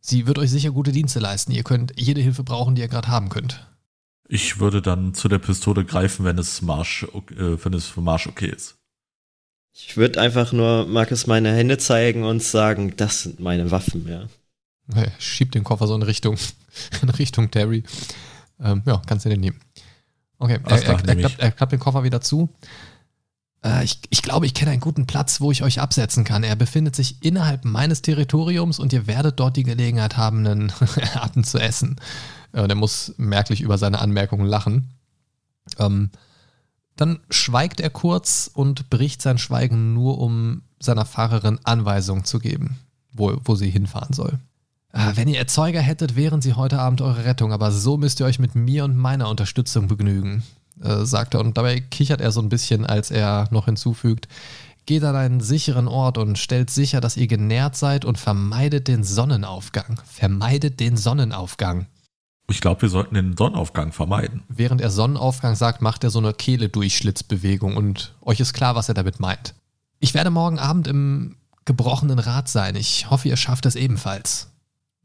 [0.00, 1.52] sie wird euch sicher gute Dienste leisten.
[1.52, 3.66] Ihr könnt jede Hilfe brauchen, die ihr gerade haben könnt.
[4.28, 8.26] Ich würde dann zu der Pistole greifen, wenn es Marsch, äh, wenn es für Marsch
[8.26, 8.76] okay ist.
[9.74, 14.26] Ich würde einfach nur Markus meine Hände zeigen und sagen, das sind meine Waffen, ja.
[14.92, 16.36] Er schiebt den Koffer so in Richtung,
[17.02, 17.84] in Richtung Terry.
[18.60, 19.60] Ähm, ja, kannst du den nehmen.
[20.38, 22.50] Okay, er, er, er, klappt, er klappt den Koffer wieder zu.
[23.64, 26.44] Äh, ich, ich glaube, ich kenne einen guten Platz, wo ich euch absetzen kann.
[26.44, 30.72] Er befindet sich innerhalb meines Territoriums und ihr werdet dort die Gelegenheit haben, einen
[31.14, 31.96] Atem zu essen.
[32.52, 34.90] Äh, der muss merklich über seine Anmerkungen lachen.
[35.78, 36.10] Ähm,
[36.96, 42.78] dann schweigt er kurz und bricht sein Schweigen nur, um seiner Fahrerin Anweisungen zu geben,
[43.12, 44.38] wo, wo sie hinfahren soll.
[44.96, 48.26] Ah, Wenn ihr Erzeuger hättet, wären sie heute Abend eure Rettung, aber so müsst ihr
[48.26, 50.44] euch mit mir und meiner Unterstützung begnügen,
[50.80, 51.40] äh, sagt er.
[51.40, 54.28] Und dabei kichert er so ein bisschen, als er noch hinzufügt,
[54.86, 59.02] geht an einen sicheren Ort und stellt sicher, dass ihr genährt seid und vermeidet den
[59.02, 60.00] Sonnenaufgang.
[60.04, 61.86] Vermeidet den Sonnenaufgang.
[62.48, 64.44] Ich glaube, wir sollten den Sonnenaufgang vermeiden.
[64.48, 68.94] Während er Sonnenaufgang sagt, macht er so eine Kehle-Durchschlitzbewegung und euch ist klar, was er
[68.94, 69.54] damit meint.
[69.98, 71.34] Ich werde morgen Abend im
[71.64, 72.76] gebrochenen Rad sein.
[72.76, 74.53] Ich hoffe, ihr schafft es ebenfalls.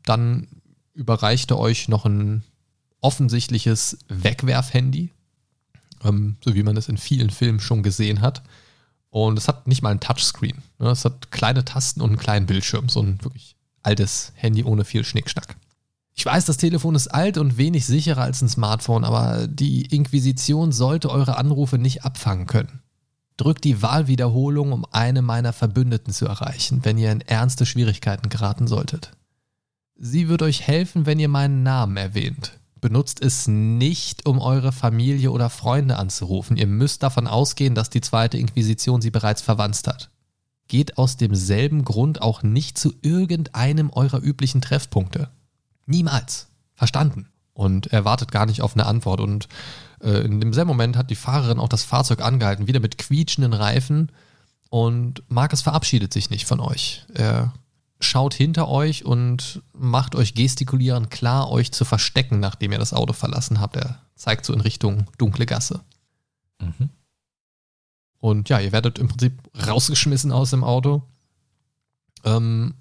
[0.10, 0.48] Dann
[0.96, 2.44] überreicht er euch noch ein
[3.00, 5.12] offensichtliches Wegwerfhandy,
[6.04, 8.42] ähm, so wie man es in vielen Filmen schon gesehen hat.
[9.12, 10.64] Und es hat nicht mal ein Touchscreen.
[10.80, 10.90] Ne?
[10.90, 12.90] Es hat kleine Tasten und einen kleinen Bildschirm.
[12.90, 15.56] So ein wirklich altes Handy ohne viel Schnickschnack.
[16.16, 20.72] Ich weiß, das Telefon ist alt und wenig sicherer als ein Smartphone, aber die Inquisition
[20.72, 22.82] sollte eure Anrufe nicht abfangen können.
[23.38, 28.66] Drückt die Wahlwiederholung, um eine meiner Verbündeten zu erreichen, wenn ihr in ernste Schwierigkeiten geraten
[28.68, 29.12] solltet.
[30.02, 32.58] Sie wird euch helfen, wenn ihr meinen Namen erwähnt.
[32.80, 36.56] Benutzt es nicht, um eure Familie oder Freunde anzurufen.
[36.56, 40.10] Ihr müsst davon ausgehen, dass die zweite Inquisition sie bereits verwanzt hat.
[40.70, 45.30] Geht aus demselben Grund auch nicht zu irgendeinem eurer üblichen Treffpunkte.
[45.86, 46.48] Niemals.
[46.76, 47.28] Verstanden.
[47.54, 49.20] Und er wartet gar nicht auf eine Antwort.
[49.20, 49.50] Und
[50.02, 54.14] äh, in demselben Moment hat die Fahrerin auch das Fahrzeug angehalten, wieder mit quietschenden Reifen.
[54.70, 57.04] Und Marcus verabschiedet sich nicht von euch.
[57.14, 57.52] Er
[58.00, 63.14] schaut hinter euch und macht euch gestikulierend klar, euch zu verstecken, nachdem ihr das Auto
[63.14, 63.76] verlassen habt.
[63.76, 65.82] Er zeigt so in Richtung dunkle Gasse.
[66.62, 66.90] Mhm.
[68.20, 71.04] Und ja, ihr werdet im Prinzip rausgeschmissen aus dem Auto.
[72.24, 72.74] Ähm,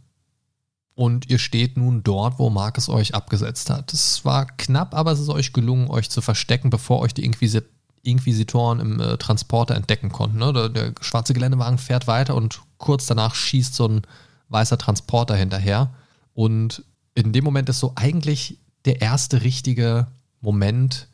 [0.95, 3.93] und ihr steht nun dort, wo Marcus euch abgesetzt hat.
[3.93, 7.61] Es war knapp, aber es ist euch gelungen, euch zu verstecken, bevor euch die Inquisi
[8.03, 10.39] Inquisitoren im äh, Transporter entdecken konnten.
[10.39, 10.53] Ne?
[10.53, 14.03] Der, der schwarze Geländewagen fährt weiter und kurz danach schießt so ein
[14.49, 15.91] weißer Transporter hinterher.
[16.35, 16.85] Und
[17.15, 20.07] in dem Moment ist so eigentlich der erste richtige
[20.41, 21.09] Moment,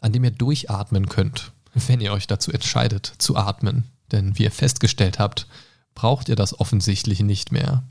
[0.00, 3.84] an dem ihr durchatmen könnt, wenn ihr euch dazu entscheidet, zu atmen.
[4.10, 5.46] Denn wie ihr festgestellt habt,
[5.94, 7.82] braucht ihr das offensichtlich nicht mehr.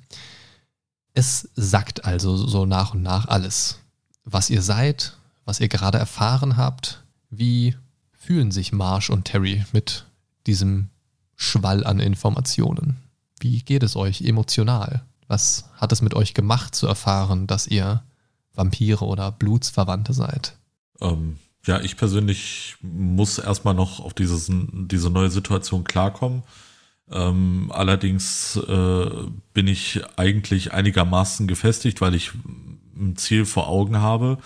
[1.14, 3.80] Es sackt also so nach und nach alles.
[4.24, 7.76] Was ihr seid, was ihr gerade erfahren habt, wie
[8.14, 10.06] fühlen sich Marsh und Terry mit
[10.48, 10.90] diesem
[11.36, 12.98] Schwall an Informationen?
[13.42, 15.04] Wie geht es euch emotional?
[15.28, 18.04] Was hat es mit euch gemacht zu erfahren, dass ihr
[18.54, 20.58] Vampire oder Blutsverwandte seid?
[21.02, 26.44] Ähm, ja, ich persönlich muss erstmal noch auf dieses, diese neue Situation klarkommen.
[27.12, 29.10] Ähm, allerdings äh,
[29.54, 32.32] bin ich eigentlich einigermaßen gefestigt, weil ich
[32.96, 34.38] ein Ziel vor Augen habe.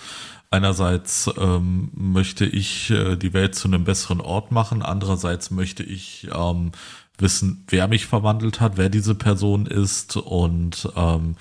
[0.51, 6.29] Einerseits ähm, möchte ich äh, die Welt zu einem besseren Ort machen, andererseits möchte ich
[6.33, 6.71] ähm,
[7.17, 11.35] wissen, wer mich verwandelt hat, wer diese Person ist und ähm,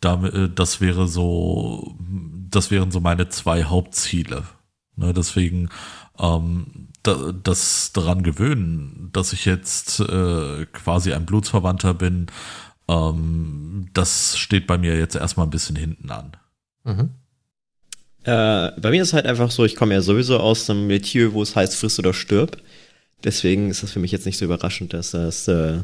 [0.00, 1.96] damit, äh, das wäre so,
[2.50, 4.44] das wären so meine zwei Hauptziele.
[4.96, 5.70] Ne, deswegen
[6.18, 12.26] ähm, da, das daran gewöhnen, dass ich jetzt äh, quasi ein Blutsverwandter bin,
[12.88, 16.32] ähm, das steht bei mir jetzt erstmal ein bisschen hinten an.
[16.84, 17.10] Mhm.
[18.24, 21.42] Äh, bei mir ist halt einfach so, ich komme ja sowieso aus einem Metier, wo
[21.42, 22.58] es heißt, friss oder stirb.
[23.24, 25.78] Deswegen ist das für mich jetzt nicht so überraschend, dass das, äh,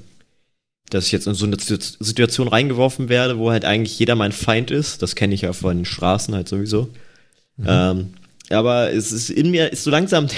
[0.91, 4.71] dass ich jetzt in so eine Situation reingeworfen werde, wo halt eigentlich jeder mein Feind
[4.71, 5.03] ist.
[5.03, 6.89] Das kenne ich ja von den Straßen halt sowieso.
[7.57, 7.67] Mhm.
[7.67, 8.07] Ähm,
[8.49, 10.29] aber es ist in mir ist so langsam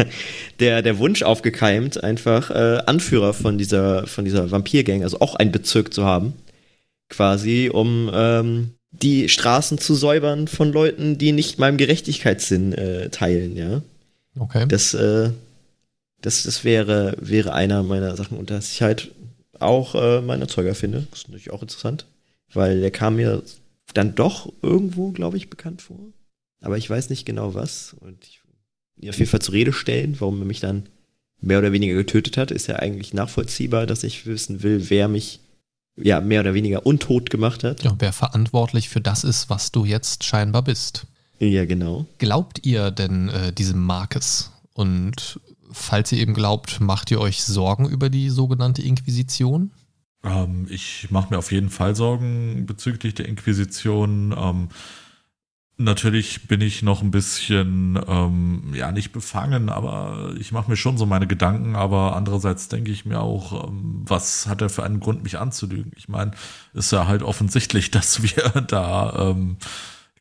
[0.60, 5.52] der, der Wunsch aufgekeimt, einfach äh, Anführer von dieser, von dieser Vampirgang, also auch einen
[5.52, 6.34] Bezirk zu haben,
[7.08, 13.56] quasi, um ähm, die Straßen zu säubern von Leuten, die nicht meinem Gerechtigkeitssinn äh, teilen,
[13.56, 13.82] ja.
[14.38, 14.66] Okay.
[14.68, 15.30] Das, äh,
[16.24, 19.12] das, das wäre, wäre einer meiner Sachen, und dass ich halt
[19.60, 21.06] auch äh, meinen Erzeuger finde.
[21.10, 22.06] Das ist natürlich auch interessant,
[22.52, 23.42] weil der kam mir
[23.92, 25.98] dann doch irgendwo, glaube ich, bekannt vor.
[26.62, 27.94] Aber ich weiß nicht genau was.
[28.00, 28.40] Und ich
[28.98, 30.86] ihn auf jeden Fall zur Rede stellen, warum er mich dann
[31.40, 35.40] mehr oder weniger getötet hat, ist ja eigentlich nachvollziehbar, dass ich wissen will, wer mich
[35.96, 37.84] ja mehr oder weniger untot gemacht hat.
[37.84, 41.06] Ja, wer verantwortlich für das ist, was du jetzt scheinbar bist.
[41.38, 42.06] Ja, genau.
[42.18, 44.50] Glaubt ihr denn äh, diesem Marcus?
[44.72, 45.38] Und
[45.74, 49.70] falls ihr eben glaubt, macht ihr euch Sorgen über die sogenannte Inquisition?
[50.22, 54.34] Ähm, ich mache mir auf jeden Fall Sorgen bezüglich der Inquisition.
[54.36, 54.68] Ähm,
[55.76, 60.96] Natürlich bin ich noch ein bisschen, ähm, ja, nicht befangen, aber ich mache mir schon
[60.96, 61.74] so meine Gedanken.
[61.74, 65.90] Aber andererseits denke ich mir auch, ähm, was hat er für einen Grund, mich anzulügen?
[65.96, 66.30] Ich meine,
[66.74, 69.56] ist ja halt offensichtlich, dass wir da ähm,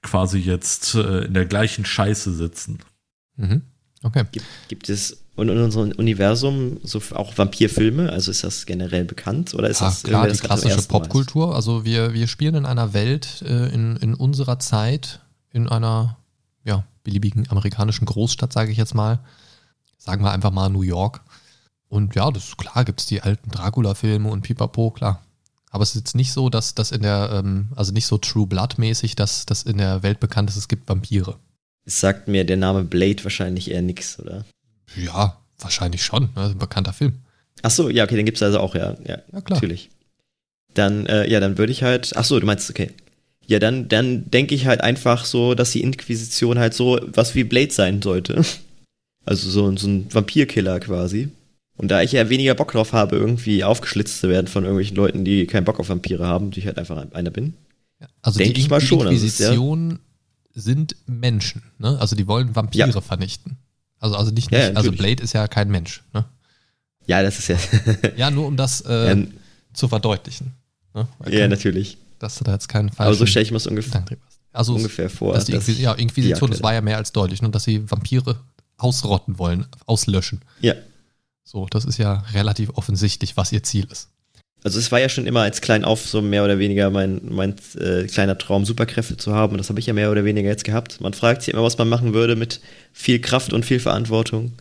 [0.02, 2.80] quasi jetzt äh, in der gleichen Scheiße sitzen.
[3.36, 3.62] Mhm.
[4.04, 4.26] Okay.
[4.32, 8.12] Gibt, gibt es in unserem Universum so auch Vampirfilme?
[8.12, 11.56] Also ist das generell bekannt oder ist ja, das klar das die klassische Popkultur?
[11.56, 16.18] Also wir, wir spielen in einer Welt äh, in, in unserer Zeit in einer
[16.66, 19.20] ja, beliebigen amerikanischen Großstadt, sage ich jetzt mal.
[19.98, 21.22] Sagen wir einfach mal New York.
[21.88, 25.22] Und ja, das ist klar, gibt es die alten Dracula-Filme und Pipapo, klar.
[25.70, 28.48] Aber es ist jetzt nicht so, dass das in der, ähm, also nicht so True
[28.48, 31.38] Blood-mäßig, dass das in der Welt bekannt ist, es gibt Vampire.
[31.86, 34.46] Es sagt mir der Name Blade wahrscheinlich eher nix, oder?
[34.96, 36.26] Ja, wahrscheinlich schon.
[36.36, 37.14] Ist ein bekannter Film.
[37.62, 38.96] Ach so, ja, okay, den gibt es also auch, ja.
[39.06, 39.58] Ja, ja klar.
[39.60, 39.90] Natürlich.
[40.74, 42.92] Dann, äh, ja, dann würde ich halt, ach so, du meinst, okay.
[43.46, 47.44] Ja, dann, dann denke ich halt einfach so, dass die Inquisition halt so was wie
[47.44, 48.44] Blade sein sollte.
[49.26, 51.30] Also so, so ein Vampirkiller quasi.
[51.78, 55.24] Und da ich ja weniger Bock drauf habe, irgendwie aufgeschlitzt zu werden von irgendwelchen Leuten,
[55.24, 57.54] die keinen Bock auf Vampire haben, die ich halt einfach einer bin.
[58.22, 59.00] Also denke ich mal schon.
[59.00, 60.02] Die Inquisition also
[60.54, 61.98] sind Menschen, ne?
[62.00, 63.02] Also die wollen Vampire ja.
[63.02, 63.58] vernichten.
[64.00, 66.26] Also, also nicht, nicht ja, also Blade ist ja kein Mensch, ne?
[67.06, 67.58] Ja, das ist ja.
[68.16, 69.28] ja, nur um das äh, ja.
[69.74, 70.54] zu verdeutlichen.
[70.94, 71.08] Ne?
[71.28, 73.08] Ja, natürlich dass du da jetzt keinen Fall.
[73.08, 74.04] Aber so stelle ich mir es ungefähr,
[74.54, 75.34] also ungefähr vor.
[75.34, 78.38] Dass die Inquis ja, Inquisition, das war ja mehr als deutlich, ne, dass sie Vampire
[78.78, 80.42] ausrotten wollen, auslöschen.
[80.62, 80.74] Ja.
[81.44, 84.10] So, das ist ja relativ offensichtlich, was ihr Ziel ist.
[84.64, 87.56] Also es war ja schon immer als klein auf so mehr oder weniger mein, mein
[87.78, 89.54] äh, kleiner Traum, Superkräfte zu haben.
[89.54, 91.02] Und das habe ich ja mehr oder weniger jetzt gehabt.
[91.02, 92.62] Man fragt sich immer, was man machen würde mit
[92.94, 94.54] viel Kraft und viel Verantwortung.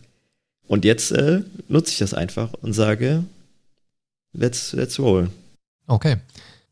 [0.67, 3.23] Und jetzt äh, nutze ich das einfach und sage,
[4.33, 5.29] let's, let's roll.
[5.87, 6.17] Okay.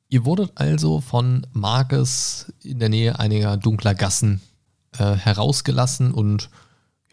[0.10, 4.42] Ihr wurdet also von Marcus in der Nähe einiger dunkler Gassen
[4.98, 6.50] äh, herausgelassen und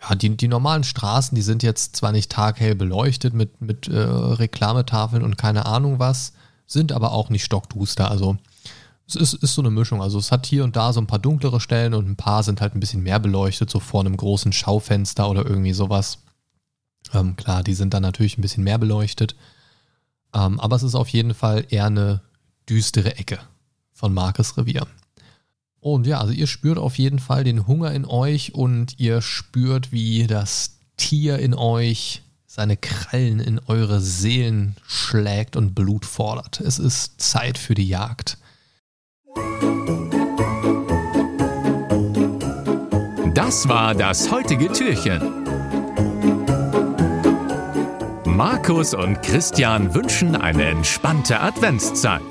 [0.01, 3.99] ja, die, die normalen Straßen, die sind jetzt zwar nicht taghell beleuchtet mit, mit äh,
[3.99, 6.33] Reklametafeln und keine Ahnung was,
[6.67, 8.11] sind aber auch nicht stockduster.
[8.11, 8.37] Also
[9.09, 10.03] es ist, ist so eine Mischung.
[10.03, 12.61] Also es hat hier und da so ein paar dunklere Stellen und ein paar sind
[12.61, 16.19] halt ein bisschen mehr beleuchtet, so vor einem großen Schaufenster oder irgendwie sowas.
[17.15, 19.35] Ähm, klar, die sind dann natürlich ein bisschen mehr beleuchtet.
[20.35, 22.21] Ähm, aber es ist auf jeden Fall eher eine
[22.69, 23.39] düstere Ecke
[23.93, 24.87] von Marcus Revier.
[25.81, 29.93] Und ja, also ihr spürt auf jeden Fall den Hunger in euch und ihr spürt,
[29.93, 36.61] wie das Tier in euch seine Krallen in eure Seelen schlägt und Blut fordert.
[36.61, 38.39] Es ist Zeit für die Jagd.
[43.35, 45.23] Das war das heutige Türchen.
[48.25, 52.23] Markus und Christian wünschen eine entspannte Adventszeit.